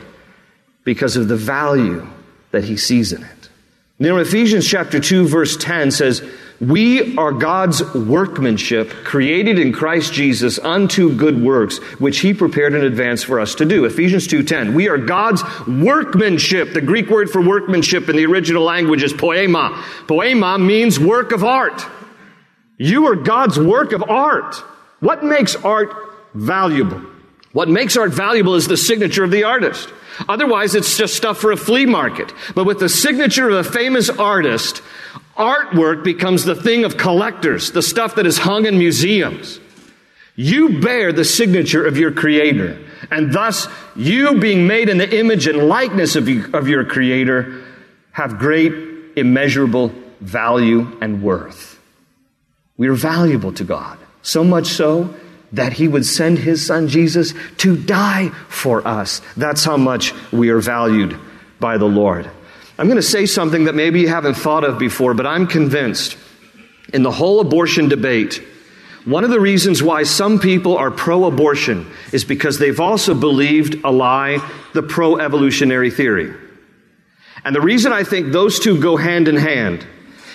because 0.83 1.15
of 1.15 1.27
the 1.27 1.35
value 1.35 2.07
that 2.51 2.63
he 2.63 2.77
sees 2.77 3.11
in 3.11 3.23
it. 3.23 3.49
Know, 3.97 4.17
Ephesians 4.17 4.67
chapter 4.67 4.99
2 4.99 5.27
verse 5.27 5.55
10 5.57 5.91
says, 5.91 6.21
we 6.61 7.17
are 7.17 7.33
God's 7.33 7.83
workmanship 7.93 8.89
created 9.03 9.59
in 9.59 9.73
Christ 9.73 10.13
Jesus 10.13 10.57
unto 10.57 11.13
good 11.13 11.41
works, 11.41 11.79
which 11.99 12.19
he 12.19 12.33
prepared 12.33 12.73
in 12.73 12.83
advance 12.85 13.23
for 13.23 13.41
us 13.41 13.55
to 13.55 13.65
do. 13.65 13.83
Ephesians 13.83 14.25
2.10. 14.27 14.73
We 14.73 14.87
are 14.87 14.97
God's 14.97 15.43
workmanship. 15.67 16.73
The 16.73 16.79
Greek 16.79 17.09
word 17.09 17.29
for 17.29 17.41
workmanship 17.41 18.07
in 18.07 18.15
the 18.15 18.25
original 18.25 18.63
language 18.63 19.03
is 19.03 19.11
poema. 19.11 19.83
Poema 20.07 20.57
means 20.57 20.97
work 20.97 21.33
of 21.33 21.43
art. 21.43 21.85
You 22.77 23.07
are 23.07 23.15
God's 23.15 23.59
work 23.59 23.91
of 23.91 24.03
art. 24.09 24.55
What 25.01 25.25
makes 25.25 25.57
art 25.57 26.04
valuable. 26.35 27.01
What 27.53 27.69
makes 27.69 27.97
art 27.97 28.11
valuable 28.11 28.55
is 28.55 28.67
the 28.67 28.77
signature 28.77 29.23
of 29.23 29.31
the 29.31 29.45
artist. 29.45 29.89
Otherwise, 30.27 30.75
it's 30.75 30.97
just 30.97 31.15
stuff 31.15 31.37
for 31.37 31.51
a 31.51 31.57
flea 31.57 31.85
market. 31.85 32.31
But 32.53 32.65
with 32.65 32.79
the 32.79 32.89
signature 32.89 33.49
of 33.49 33.65
a 33.65 33.69
famous 33.69 34.09
artist, 34.09 34.81
artwork 35.37 36.03
becomes 36.03 36.43
the 36.43 36.55
thing 36.55 36.83
of 36.83 36.97
collectors, 36.97 37.71
the 37.71 37.81
stuff 37.81 38.15
that 38.15 38.25
is 38.25 38.37
hung 38.37 38.65
in 38.65 38.77
museums. 38.77 39.59
You 40.35 40.81
bear 40.81 41.13
the 41.13 41.23
signature 41.23 41.85
of 41.85 41.97
your 41.97 42.11
creator. 42.11 42.79
And 43.09 43.31
thus, 43.33 43.67
you 43.95 44.37
being 44.39 44.67
made 44.67 44.89
in 44.89 44.97
the 44.97 45.17
image 45.17 45.47
and 45.47 45.69
likeness 45.69 46.15
of, 46.15 46.27
you, 46.27 46.49
of 46.53 46.67
your 46.67 46.83
creator 46.83 47.63
have 48.11 48.37
great, 48.37 48.73
immeasurable 49.15 49.93
value 50.19 50.97
and 51.01 51.21
worth. 51.23 51.79
We 52.77 52.89
are 52.89 52.95
valuable 52.95 53.53
to 53.53 53.63
God. 53.63 53.97
So 54.21 54.43
much 54.43 54.67
so 54.67 55.13
that 55.55 55.73
he 55.73 55.87
would 55.87 56.05
send 56.05 56.39
his 56.39 56.65
son 56.65 56.87
Jesus 56.87 57.33
to 57.57 57.75
die 57.75 58.29
for 58.49 58.87
us. 58.87 59.21
That's 59.35 59.63
how 59.63 59.77
much 59.77 60.13
we 60.31 60.49
are 60.49 60.59
valued 60.59 61.19
by 61.59 61.77
the 61.77 61.85
Lord. 61.85 62.29
I'm 62.77 62.87
going 62.87 62.97
to 62.97 63.01
say 63.01 63.25
something 63.25 63.65
that 63.65 63.75
maybe 63.75 64.01
you 64.01 64.09
haven't 64.09 64.35
thought 64.35 64.63
of 64.63 64.77
before, 64.77 65.13
but 65.13 65.25
I'm 65.25 65.47
convinced 65.47 66.17
in 66.93 67.03
the 67.03 67.11
whole 67.11 67.39
abortion 67.39 67.89
debate, 67.89 68.43
one 69.05 69.23
of 69.23 69.29
the 69.29 69.39
reasons 69.39 69.81
why 69.81 70.03
some 70.03 70.39
people 70.39 70.77
are 70.77 70.91
pro 70.91 71.25
abortion 71.25 71.91
is 72.11 72.25
because 72.25 72.59
they've 72.59 72.79
also 72.79 73.13
believed 73.13 73.83
a 73.83 73.91
lie, 73.91 74.37
the 74.73 74.83
pro 74.83 75.17
evolutionary 75.17 75.91
theory. 75.91 76.33
And 77.43 77.55
the 77.55 77.61
reason 77.61 77.93
I 77.93 78.03
think 78.03 78.31
those 78.31 78.59
two 78.59 78.79
go 78.79 78.97
hand 78.97 79.27
in 79.27 79.35
hand 79.35 79.85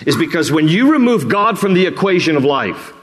is 0.05 0.15
because 0.15 0.51
when 0.51 0.67
you 0.67 0.91
remove 0.91 1.29
God 1.29 1.59
from 1.59 1.73
the 1.73 1.85
equation 1.85 2.37
of 2.37 2.45
life, 2.45 2.93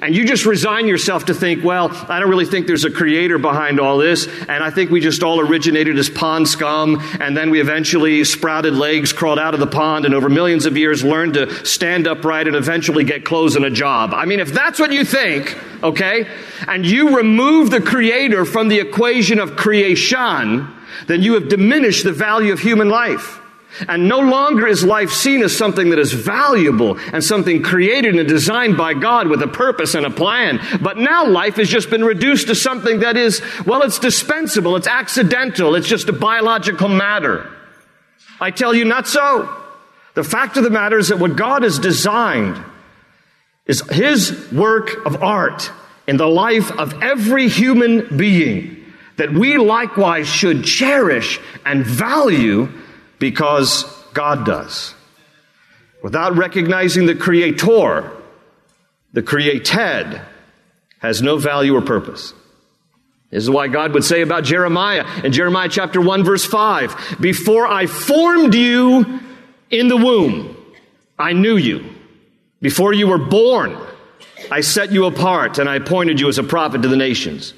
and 0.00 0.14
you 0.14 0.24
just 0.26 0.46
resign 0.46 0.86
yourself 0.86 1.26
to 1.26 1.34
think, 1.34 1.64
well, 1.64 1.90
I 2.08 2.20
don't 2.20 2.28
really 2.28 2.46
think 2.46 2.66
there's 2.66 2.84
a 2.84 2.90
creator 2.90 3.38
behind 3.38 3.80
all 3.80 3.98
this, 3.98 4.26
and 4.26 4.62
I 4.62 4.70
think 4.70 4.90
we 4.90 5.00
just 5.00 5.22
all 5.22 5.40
originated 5.40 5.98
as 5.98 6.08
pond 6.08 6.48
scum, 6.48 7.00
and 7.20 7.36
then 7.36 7.50
we 7.50 7.60
eventually 7.60 8.24
sprouted 8.24 8.74
legs, 8.74 9.12
crawled 9.12 9.38
out 9.38 9.54
of 9.54 9.60
the 9.60 9.66
pond, 9.66 10.04
and 10.04 10.14
over 10.14 10.28
millions 10.28 10.66
of 10.66 10.76
years 10.76 11.02
learned 11.04 11.34
to 11.34 11.64
stand 11.66 12.06
upright 12.06 12.46
and 12.46 12.56
eventually 12.56 13.04
get 13.04 13.24
clothes 13.24 13.56
and 13.56 13.64
a 13.64 13.70
job. 13.70 14.14
I 14.14 14.24
mean, 14.24 14.40
if 14.40 14.52
that's 14.52 14.78
what 14.78 14.92
you 14.92 15.04
think, 15.04 15.56
okay, 15.82 16.28
and 16.66 16.84
you 16.84 17.16
remove 17.16 17.70
the 17.70 17.80
creator 17.80 18.44
from 18.44 18.68
the 18.68 18.80
equation 18.80 19.38
of 19.38 19.56
creation, 19.56 20.68
then 21.06 21.22
you 21.22 21.34
have 21.34 21.48
diminished 21.48 22.04
the 22.04 22.12
value 22.12 22.52
of 22.52 22.60
human 22.60 22.88
life. 22.88 23.40
And 23.86 24.08
no 24.08 24.18
longer 24.18 24.66
is 24.66 24.82
life 24.82 25.10
seen 25.10 25.42
as 25.42 25.56
something 25.56 25.90
that 25.90 25.98
is 25.98 26.12
valuable 26.12 26.98
and 27.12 27.22
something 27.22 27.62
created 27.62 28.16
and 28.16 28.28
designed 28.28 28.76
by 28.76 28.94
God 28.94 29.28
with 29.28 29.42
a 29.42 29.46
purpose 29.46 29.94
and 29.94 30.06
a 30.06 30.10
plan. 30.10 30.60
But 30.80 30.96
now 30.96 31.26
life 31.26 31.56
has 31.56 31.68
just 31.68 31.90
been 31.90 32.02
reduced 32.04 32.48
to 32.48 32.54
something 32.54 33.00
that 33.00 33.16
is, 33.16 33.42
well, 33.66 33.82
it's 33.82 33.98
dispensable, 33.98 34.74
it's 34.76 34.88
accidental, 34.88 35.74
it's 35.74 35.86
just 35.86 36.08
a 36.08 36.12
biological 36.12 36.88
matter. 36.88 37.50
I 38.40 38.50
tell 38.50 38.74
you, 38.74 38.84
not 38.84 39.06
so. 39.06 39.54
The 40.14 40.24
fact 40.24 40.56
of 40.56 40.64
the 40.64 40.70
matter 40.70 40.98
is 40.98 41.08
that 41.08 41.18
what 41.18 41.36
God 41.36 41.62
has 41.62 41.78
designed 41.78 42.60
is 43.66 43.82
His 43.90 44.50
work 44.50 45.06
of 45.06 45.22
art 45.22 45.70
in 46.08 46.16
the 46.16 46.26
life 46.26 46.72
of 46.72 47.02
every 47.02 47.48
human 47.48 48.16
being 48.16 48.76
that 49.16 49.32
we 49.32 49.58
likewise 49.58 50.26
should 50.26 50.64
cherish 50.64 51.38
and 51.66 51.84
value 51.84 52.68
because 53.18 53.84
God 54.12 54.44
does. 54.46 54.94
Without 56.02 56.36
recognizing 56.36 57.06
the 57.06 57.14
creator, 57.14 58.12
the 59.12 59.22
created 59.22 60.20
has 60.98 61.22
no 61.22 61.38
value 61.38 61.74
or 61.74 61.82
purpose. 61.82 62.32
This 63.30 63.42
is 63.42 63.50
why 63.50 63.68
God 63.68 63.92
would 63.92 64.04
say 64.04 64.22
about 64.22 64.44
Jeremiah 64.44 65.04
in 65.22 65.32
Jeremiah 65.32 65.68
chapter 65.68 66.00
1 66.00 66.24
verse 66.24 66.44
5, 66.44 67.18
before 67.20 67.66
I 67.66 67.86
formed 67.86 68.54
you 68.54 69.20
in 69.70 69.88
the 69.88 69.96
womb, 69.96 70.56
I 71.18 71.32
knew 71.32 71.56
you. 71.56 71.84
Before 72.60 72.92
you 72.92 73.06
were 73.06 73.18
born, 73.18 73.76
I 74.50 74.62
set 74.62 74.92
you 74.92 75.04
apart 75.04 75.58
and 75.58 75.68
I 75.68 75.76
appointed 75.76 76.20
you 76.20 76.28
as 76.28 76.38
a 76.38 76.42
prophet 76.42 76.82
to 76.82 76.88
the 76.88 76.96
nations. 76.96 77.54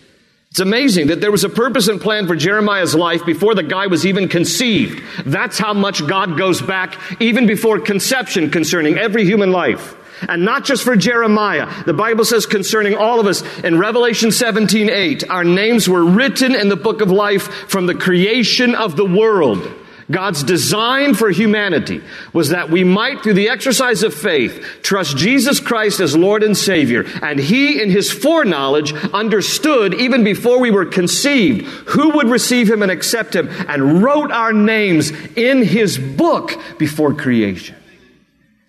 It's 0.50 0.58
amazing 0.58 1.06
that 1.06 1.20
there 1.20 1.30
was 1.30 1.44
a 1.44 1.48
purpose 1.48 1.86
and 1.86 2.00
plan 2.00 2.26
for 2.26 2.34
Jeremiah's 2.34 2.92
life 2.92 3.24
before 3.24 3.54
the 3.54 3.62
guy 3.62 3.86
was 3.86 4.04
even 4.04 4.28
conceived. 4.28 5.00
That's 5.24 5.58
how 5.58 5.72
much 5.74 6.04
God 6.04 6.36
goes 6.36 6.60
back 6.60 6.98
even 7.20 7.46
before 7.46 7.78
conception 7.78 8.50
concerning 8.50 8.98
every 8.98 9.24
human 9.24 9.52
life. 9.52 9.94
And 10.28 10.44
not 10.44 10.64
just 10.64 10.82
for 10.82 10.96
Jeremiah. 10.96 11.84
The 11.84 11.94
Bible 11.94 12.24
says 12.24 12.46
concerning 12.46 12.96
all 12.96 13.20
of 13.20 13.26
us 13.26 13.42
in 13.60 13.78
Revelation 13.78 14.32
17, 14.32 14.90
8, 14.90 15.30
our 15.30 15.44
names 15.44 15.88
were 15.88 16.04
written 16.04 16.56
in 16.56 16.68
the 16.68 16.74
book 16.74 17.00
of 17.00 17.12
life 17.12 17.44
from 17.70 17.86
the 17.86 17.94
creation 17.94 18.74
of 18.74 18.96
the 18.96 19.06
world. 19.06 19.72
God's 20.11 20.42
design 20.42 21.14
for 21.14 21.31
humanity 21.31 22.03
was 22.33 22.49
that 22.49 22.70
we 22.70 22.85
might, 22.85 23.23
through 23.23 23.35
the 23.35 23.49
exercise 23.49 24.03
of 24.03 24.12
faith, 24.12 24.81
trust 24.83 25.16
Jesus 25.16 25.61
Christ 25.61 26.01
as 26.01 26.16
Lord 26.16 26.42
and 26.42 26.57
Savior. 26.57 27.05
And 27.23 27.38
He, 27.38 27.81
in 27.81 27.90
His 27.90 28.11
foreknowledge, 28.11 28.92
understood, 28.92 29.94
even 29.94 30.25
before 30.25 30.59
we 30.59 30.70
were 30.70 30.87
conceived, 30.87 31.66
who 31.90 32.11
would 32.11 32.29
receive 32.29 32.70
Him 32.70 32.83
and 32.83 32.90
accept 32.90 33.35
Him, 33.37 33.49
and 33.68 34.03
wrote 34.03 34.31
our 34.33 34.53
names 34.53 35.11
in 35.37 35.62
His 35.62 35.99
book 35.99 36.59
before 36.79 37.14
creation. 37.14 37.77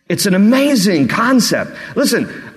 It's 0.09 0.25
an 0.25 0.35
amazing 0.35 1.07
concept. 1.07 1.71
Listen, 1.95 2.50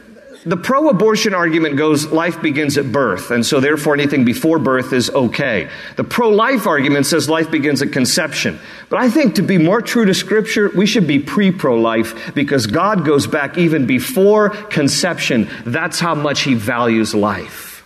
the 0.46 0.59
pro 0.59 0.90
abortion 0.90 1.33
argument 1.33 1.76
goes 1.76 2.07
life 2.07 2.42
begins 2.42 2.76
at 2.76 2.92
birth, 2.92 3.30
and 3.30 3.46
so 3.46 3.61
therefore 3.61 3.94
anything 3.94 4.26
before 4.26 4.59
birth 4.59 4.92
is 4.92 5.09
okay. 5.09 5.70
The 5.96 6.04
pro 6.04 6.28
life 6.28 6.66
argument 6.66 7.07
says 7.07 7.30
life 7.30 7.50
begins 7.50 7.80
at 7.80 7.92
conception. 7.92 8.59
But 8.90 8.98
I 9.00 9.09
think 9.09 9.37
to 9.37 9.42
be 9.42 9.57
more 9.57 9.80
true 9.80 10.04
to 10.04 10.12
Scripture, 10.12 10.68
we 10.68 10.85
should 10.85 11.07
be 11.07 11.18
pre 11.18 11.50
pro 11.50 11.80
life 11.80 12.35
because 12.35 12.66
God 12.66 13.07
goes 13.07 13.26
back 13.26 13.57
even 13.57 13.87
before 13.87 14.50
conception. 14.50 15.48
That's 15.64 15.98
how 15.98 16.14
much 16.14 16.42
He 16.42 16.54
values 16.54 17.14
life. 17.14 17.83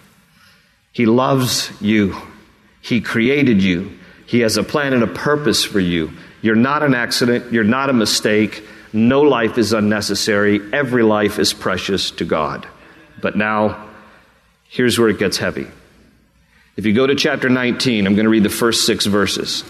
He 0.91 1.07
loves 1.07 1.71
you, 1.81 2.17
He 2.81 3.01
created 3.01 3.63
you, 3.63 3.97
He 4.27 4.41
has 4.41 4.57
a 4.57 4.65
plan 4.65 4.95
and 4.95 5.05
a 5.05 5.09
purpose 5.09 5.65
for 5.65 5.79
you. 5.79 6.11
You're 6.43 6.57
not 6.57 6.83
an 6.83 6.95
accident, 6.95 7.53
you're 7.53 7.63
not 7.63 7.89
a 7.89 7.93
mistake. 7.93 8.65
No 8.93 9.23
life 9.23 9.59
is 9.59 9.73
unnecessary. 9.73 10.61
Every 10.73 11.03
life 11.03 11.39
is 11.39 11.53
precious 11.53 12.11
to 12.13 12.25
God. 12.25 12.67
But 13.21 13.37
now, 13.37 13.89
here's 14.69 14.99
where 14.99 15.09
it 15.09 15.19
gets 15.19 15.37
heavy. 15.37 15.67
If 16.77 16.87
you 16.87 16.93
go 16.93 17.07
to 17.07 17.15
chapter 17.15 17.49
19, 17.49 18.07
I'm 18.07 18.15
going 18.15 18.25
to 18.25 18.31
read 18.31 18.45
the 18.45 18.49
first 18.49 18.87
six 18.87 19.05
verses. 19.05 19.65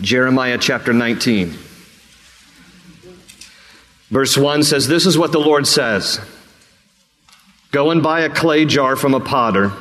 Jeremiah 0.00 0.58
chapter 0.58 0.92
19. 0.92 1.56
Verse 4.10 4.36
1 4.36 4.62
says, 4.62 4.88
This 4.88 5.06
is 5.06 5.16
what 5.16 5.32
the 5.32 5.38
Lord 5.38 5.66
says 5.66 6.20
Go 7.70 7.90
and 7.90 8.02
buy 8.02 8.20
a 8.20 8.30
clay 8.30 8.64
jar 8.64 8.96
from 8.96 9.14
a 9.14 9.20
potter, 9.20 9.72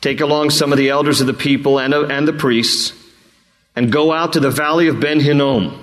take 0.00 0.20
along 0.20 0.50
some 0.50 0.72
of 0.72 0.78
the 0.78 0.88
elders 0.90 1.20
of 1.20 1.26
the 1.26 1.34
people 1.34 1.78
and, 1.78 1.94
and 1.94 2.26
the 2.26 2.32
priests, 2.32 2.92
and 3.76 3.92
go 3.92 4.12
out 4.12 4.32
to 4.32 4.40
the 4.40 4.50
valley 4.50 4.88
of 4.88 5.00
Ben 5.00 5.20
Hinnom 5.20 5.79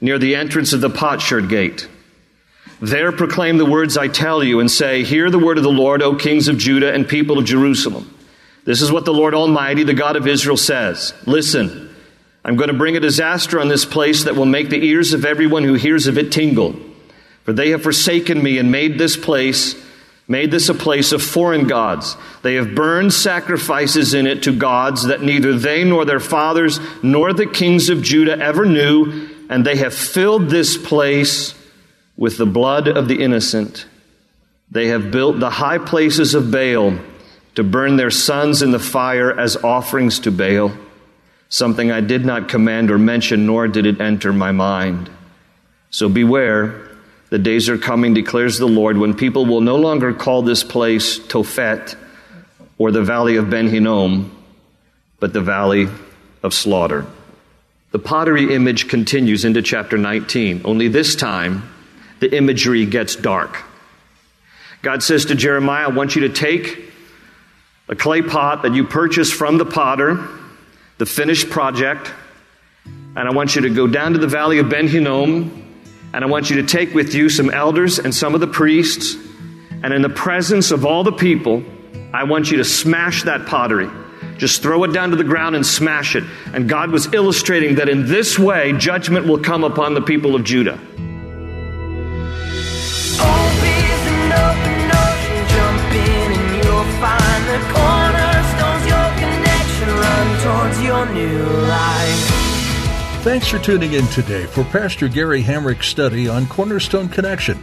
near 0.00 0.18
the 0.18 0.34
entrance 0.34 0.72
of 0.72 0.80
the 0.80 0.90
potsherd 0.90 1.48
gate. 1.48 1.88
There 2.80 3.10
proclaim 3.10 3.58
the 3.58 3.66
words 3.66 3.96
I 3.96 4.08
tell 4.08 4.44
you 4.44 4.60
and 4.60 4.70
say, 4.70 5.02
Hear 5.02 5.30
the 5.30 5.38
word 5.38 5.58
of 5.58 5.64
the 5.64 5.70
Lord, 5.70 6.00
O 6.00 6.14
kings 6.14 6.46
of 6.46 6.58
Judah 6.58 6.92
and 6.92 7.08
people 7.08 7.38
of 7.38 7.44
Jerusalem. 7.44 8.14
This 8.64 8.82
is 8.82 8.92
what 8.92 9.04
the 9.04 9.14
Lord 9.14 9.34
Almighty, 9.34 9.82
the 9.82 9.94
God 9.94 10.14
of 10.16 10.26
Israel, 10.26 10.56
says. 10.56 11.14
Listen, 11.26 11.94
I'm 12.44 12.56
going 12.56 12.68
to 12.68 12.76
bring 12.76 12.96
a 12.96 13.00
disaster 13.00 13.60
on 13.60 13.68
this 13.68 13.84
place 13.84 14.24
that 14.24 14.36
will 14.36 14.46
make 14.46 14.68
the 14.68 14.84
ears 14.84 15.12
of 15.12 15.24
everyone 15.24 15.64
who 15.64 15.74
hears 15.74 16.06
of 16.06 16.18
it 16.18 16.30
tingle. 16.30 16.76
For 17.44 17.52
they 17.52 17.70
have 17.70 17.82
forsaken 17.82 18.42
me 18.42 18.58
and 18.58 18.70
made 18.70 18.98
this 18.98 19.16
place, 19.16 19.74
made 20.28 20.50
this 20.50 20.68
a 20.68 20.74
place 20.74 21.12
of 21.12 21.22
foreign 21.22 21.66
gods. 21.66 22.16
They 22.42 22.54
have 22.54 22.74
burned 22.74 23.12
sacrifices 23.12 24.14
in 24.14 24.26
it 24.26 24.44
to 24.44 24.56
gods 24.56 25.04
that 25.04 25.22
neither 25.22 25.58
they 25.58 25.82
nor 25.82 26.04
their 26.04 26.20
fathers 26.20 26.78
nor 27.02 27.32
the 27.32 27.46
kings 27.46 27.88
of 27.88 28.02
Judah 28.02 28.38
ever 28.38 28.66
knew 28.66 29.27
and 29.48 29.64
they 29.64 29.76
have 29.76 29.94
filled 29.94 30.48
this 30.48 30.76
place 30.76 31.54
with 32.16 32.36
the 32.36 32.46
blood 32.46 32.88
of 32.88 33.08
the 33.08 33.22
innocent. 33.22 33.86
They 34.70 34.88
have 34.88 35.10
built 35.10 35.40
the 35.40 35.50
high 35.50 35.78
places 35.78 36.34
of 36.34 36.50
Baal 36.50 36.98
to 37.54 37.64
burn 37.64 37.96
their 37.96 38.10
sons 38.10 38.62
in 38.62 38.70
the 38.70 38.78
fire 38.78 39.32
as 39.32 39.56
offerings 39.56 40.20
to 40.20 40.30
Baal, 40.30 40.72
something 41.48 41.90
I 41.90 42.00
did 42.00 42.24
not 42.24 42.48
command 42.48 42.90
or 42.90 42.98
mention, 42.98 43.46
nor 43.46 43.66
did 43.68 43.86
it 43.86 44.00
enter 44.00 44.32
my 44.32 44.52
mind. 44.52 45.10
So 45.90 46.08
beware, 46.08 46.88
the 47.30 47.38
days 47.38 47.68
are 47.68 47.78
coming, 47.78 48.14
declares 48.14 48.58
the 48.58 48.68
Lord, 48.68 48.98
when 48.98 49.14
people 49.14 49.46
will 49.46 49.60
no 49.60 49.76
longer 49.76 50.12
call 50.12 50.42
this 50.42 50.62
place 50.62 51.18
Tophet 51.18 51.96
or 52.76 52.90
the 52.90 53.02
valley 53.02 53.36
of 53.36 53.48
Ben 53.48 53.68
Hinnom, 53.68 54.34
but 55.18 55.32
the 55.32 55.40
valley 55.40 55.88
of 56.42 56.52
slaughter. 56.52 57.06
The 57.90 57.98
pottery 57.98 58.54
image 58.54 58.88
continues 58.88 59.46
into 59.46 59.62
chapter 59.62 59.96
19, 59.96 60.62
only 60.66 60.88
this 60.88 61.16
time 61.16 61.62
the 62.20 62.34
imagery 62.36 62.84
gets 62.84 63.16
dark. 63.16 63.64
God 64.82 65.02
says 65.02 65.24
to 65.26 65.34
Jeremiah, 65.34 65.86
I 65.86 65.88
want 65.88 66.14
you 66.14 66.22
to 66.22 66.28
take 66.28 66.84
a 67.88 67.96
clay 67.96 68.20
pot 68.20 68.62
that 68.62 68.74
you 68.74 68.84
purchased 68.84 69.32
from 69.32 69.56
the 69.56 69.64
potter, 69.64 70.28
the 70.98 71.06
finished 71.06 71.48
project, 71.48 72.12
and 72.84 73.26
I 73.26 73.32
want 73.32 73.56
you 73.56 73.62
to 73.62 73.70
go 73.70 73.86
down 73.86 74.12
to 74.12 74.18
the 74.18 74.26
valley 74.26 74.58
of 74.58 74.68
Ben 74.68 74.86
Hinnom, 74.86 75.64
and 76.12 76.24
I 76.24 76.26
want 76.26 76.50
you 76.50 76.56
to 76.56 76.68
take 76.68 76.92
with 76.94 77.14
you 77.14 77.30
some 77.30 77.48
elders 77.48 77.98
and 77.98 78.14
some 78.14 78.34
of 78.34 78.40
the 78.40 78.46
priests, 78.46 79.16
and 79.82 79.94
in 79.94 80.02
the 80.02 80.10
presence 80.10 80.70
of 80.72 80.84
all 80.84 81.04
the 81.04 81.12
people, 81.12 81.64
I 82.12 82.24
want 82.24 82.50
you 82.50 82.58
to 82.58 82.64
smash 82.64 83.22
that 83.22 83.46
pottery. 83.46 83.88
Just 84.38 84.62
throw 84.62 84.84
it 84.84 84.92
down 84.92 85.10
to 85.10 85.16
the 85.16 85.24
ground 85.24 85.56
and 85.56 85.66
smash 85.66 86.14
it. 86.14 86.22
And 86.54 86.68
God 86.68 86.90
was 86.90 87.12
illustrating 87.12 87.74
that 87.74 87.88
in 87.88 88.06
this 88.06 88.38
way, 88.38 88.72
judgment 88.74 89.26
will 89.26 89.40
come 89.40 89.64
upon 89.64 89.94
the 89.94 90.00
people 90.00 90.36
of 90.36 90.44
Judah. 90.44 90.78
Thanks 103.22 103.48
for 103.48 103.58
tuning 103.58 103.92
in 103.92 104.06
today 104.06 104.46
for 104.46 104.64
Pastor 104.64 105.08
Gary 105.08 105.42
Hamrick's 105.42 105.88
study 105.88 106.28
on 106.28 106.46
Cornerstone 106.46 107.08
Connection. 107.08 107.62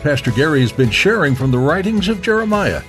Pastor 0.00 0.30
Gary 0.30 0.60
has 0.60 0.72
been 0.72 0.90
sharing 0.90 1.34
from 1.34 1.50
the 1.50 1.58
writings 1.58 2.08
of 2.08 2.22
Jeremiah 2.22 2.82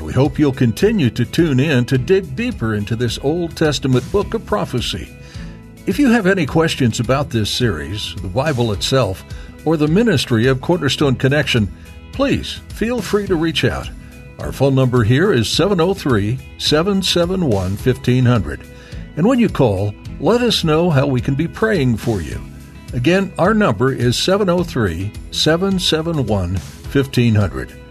we 0.00 0.12
hope 0.12 0.38
you'll 0.38 0.52
continue 0.52 1.10
to 1.10 1.24
tune 1.24 1.60
in 1.60 1.84
to 1.86 1.98
dig 1.98 2.34
deeper 2.34 2.74
into 2.74 2.96
this 2.96 3.18
Old 3.22 3.56
Testament 3.56 4.10
book 4.12 4.32
of 4.32 4.46
prophecy. 4.46 5.14
If 5.84 5.98
you 5.98 6.10
have 6.10 6.26
any 6.26 6.46
questions 6.46 7.00
about 7.00 7.30
this 7.30 7.50
series, 7.50 8.14
the 8.22 8.28
Bible 8.28 8.72
itself, 8.72 9.24
or 9.64 9.76
the 9.76 9.88
ministry 9.88 10.46
of 10.46 10.60
Cornerstone 10.60 11.16
Connection, 11.16 11.70
please 12.12 12.60
feel 12.68 13.02
free 13.02 13.26
to 13.26 13.36
reach 13.36 13.64
out. 13.64 13.90
Our 14.38 14.52
phone 14.52 14.74
number 14.74 15.04
here 15.04 15.32
is 15.32 15.50
703 15.50 16.38
771 16.58 17.76
1500. 17.76 18.60
And 19.16 19.26
when 19.26 19.38
you 19.38 19.48
call, 19.48 19.92
let 20.20 20.40
us 20.40 20.64
know 20.64 20.88
how 20.88 21.06
we 21.06 21.20
can 21.20 21.34
be 21.34 21.48
praying 21.48 21.96
for 21.96 22.22
you. 22.22 22.40
Again, 22.92 23.32
our 23.38 23.54
number 23.54 23.92
is 23.92 24.18
703 24.18 25.12
771 25.32 26.54
1500. 26.54 27.81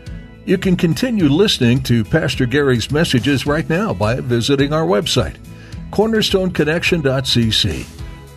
You 0.43 0.57
can 0.57 0.75
continue 0.75 1.29
listening 1.29 1.83
to 1.83 2.03
Pastor 2.03 2.47
Gary's 2.47 2.89
messages 2.89 3.45
right 3.45 3.69
now 3.69 3.93
by 3.93 4.15
visiting 4.15 4.73
our 4.73 4.85
website, 4.85 5.37
cornerstoneconnection.cc, 5.91 7.85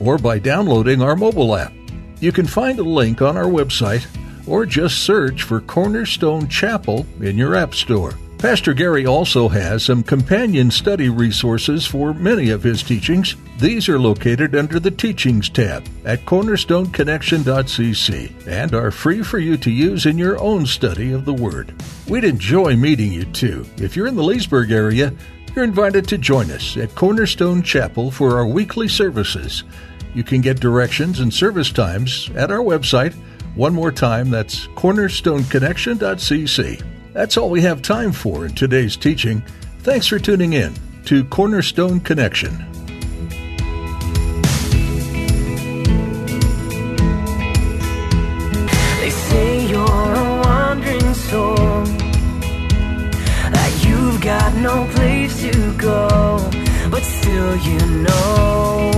or 0.00 0.18
by 0.18 0.38
downloading 0.38 1.00
our 1.00 1.16
mobile 1.16 1.56
app. 1.56 1.72
You 2.20 2.30
can 2.30 2.46
find 2.46 2.78
a 2.78 2.82
link 2.82 3.22
on 3.22 3.38
our 3.38 3.46
website 3.46 4.06
or 4.46 4.66
just 4.66 5.04
search 5.04 5.44
for 5.44 5.62
Cornerstone 5.62 6.46
Chapel 6.48 7.06
in 7.20 7.38
your 7.38 7.54
App 7.54 7.74
Store. 7.74 8.12
Pastor 8.44 8.74
Gary 8.74 9.06
also 9.06 9.48
has 9.48 9.84
some 9.84 10.02
companion 10.02 10.70
study 10.70 11.08
resources 11.08 11.86
for 11.86 12.12
many 12.12 12.50
of 12.50 12.62
his 12.62 12.82
teachings. 12.82 13.36
These 13.58 13.88
are 13.88 13.98
located 13.98 14.54
under 14.54 14.78
the 14.78 14.90
Teachings 14.90 15.48
tab 15.48 15.88
at 16.04 16.26
cornerstoneconnection.cc 16.26 18.46
and 18.46 18.74
are 18.74 18.90
free 18.90 19.22
for 19.22 19.38
you 19.38 19.56
to 19.56 19.70
use 19.70 20.04
in 20.04 20.18
your 20.18 20.38
own 20.40 20.66
study 20.66 21.12
of 21.12 21.24
the 21.24 21.32
Word. 21.32 21.72
We'd 22.06 22.24
enjoy 22.24 22.76
meeting 22.76 23.14
you 23.14 23.24
too. 23.24 23.64
If 23.78 23.96
you're 23.96 24.08
in 24.08 24.16
the 24.16 24.22
Leesburg 24.22 24.70
area, 24.70 25.14
you're 25.54 25.64
invited 25.64 26.06
to 26.08 26.18
join 26.18 26.50
us 26.50 26.76
at 26.76 26.94
Cornerstone 26.94 27.62
Chapel 27.62 28.10
for 28.10 28.36
our 28.36 28.46
weekly 28.46 28.88
services. 28.88 29.64
You 30.12 30.22
can 30.22 30.42
get 30.42 30.60
directions 30.60 31.20
and 31.20 31.32
service 31.32 31.72
times 31.72 32.28
at 32.36 32.50
our 32.50 32.58
website. 32.58 33.14
One 33.54 33.72
more 33.72 33.90
time, 33.90 34.28
that's 34.28 34.66
cornerstoneconnection.cc. 34.66 36.93
That's 37.14 37.36
all 37.36 37.48
we 37.48 37.62
have 37.62 37.80
time 37.80 38.10
for 38.10 38.44
in 38.44 38.54
today's 38.56 38.96
teaching. 38.96 39.40
Thanks 39.82 40.08
for 40.08 40.18
tuning 40.18 40.54
in 40.54 40.74
to 41.04 41.24
Cornerstone 41.26 42.00
Connection. 42.00 42.58
They 48.98 49.10
say 49.10 49.66
you're 49.68 49.80
a 49.80 50.42
wandering 50.44 51.14
soul, 51.14 51.54
that 53.54 53.84
you've 53.86 54.20
got 54.20 54.56
no 54.56 54.84
place 54.94 55.40
to 55.42 55.76
go, 55.78 56.50
but 56.90 57.04
still 57.04 57.56
you 57.58 57.78
know 58.02 58.90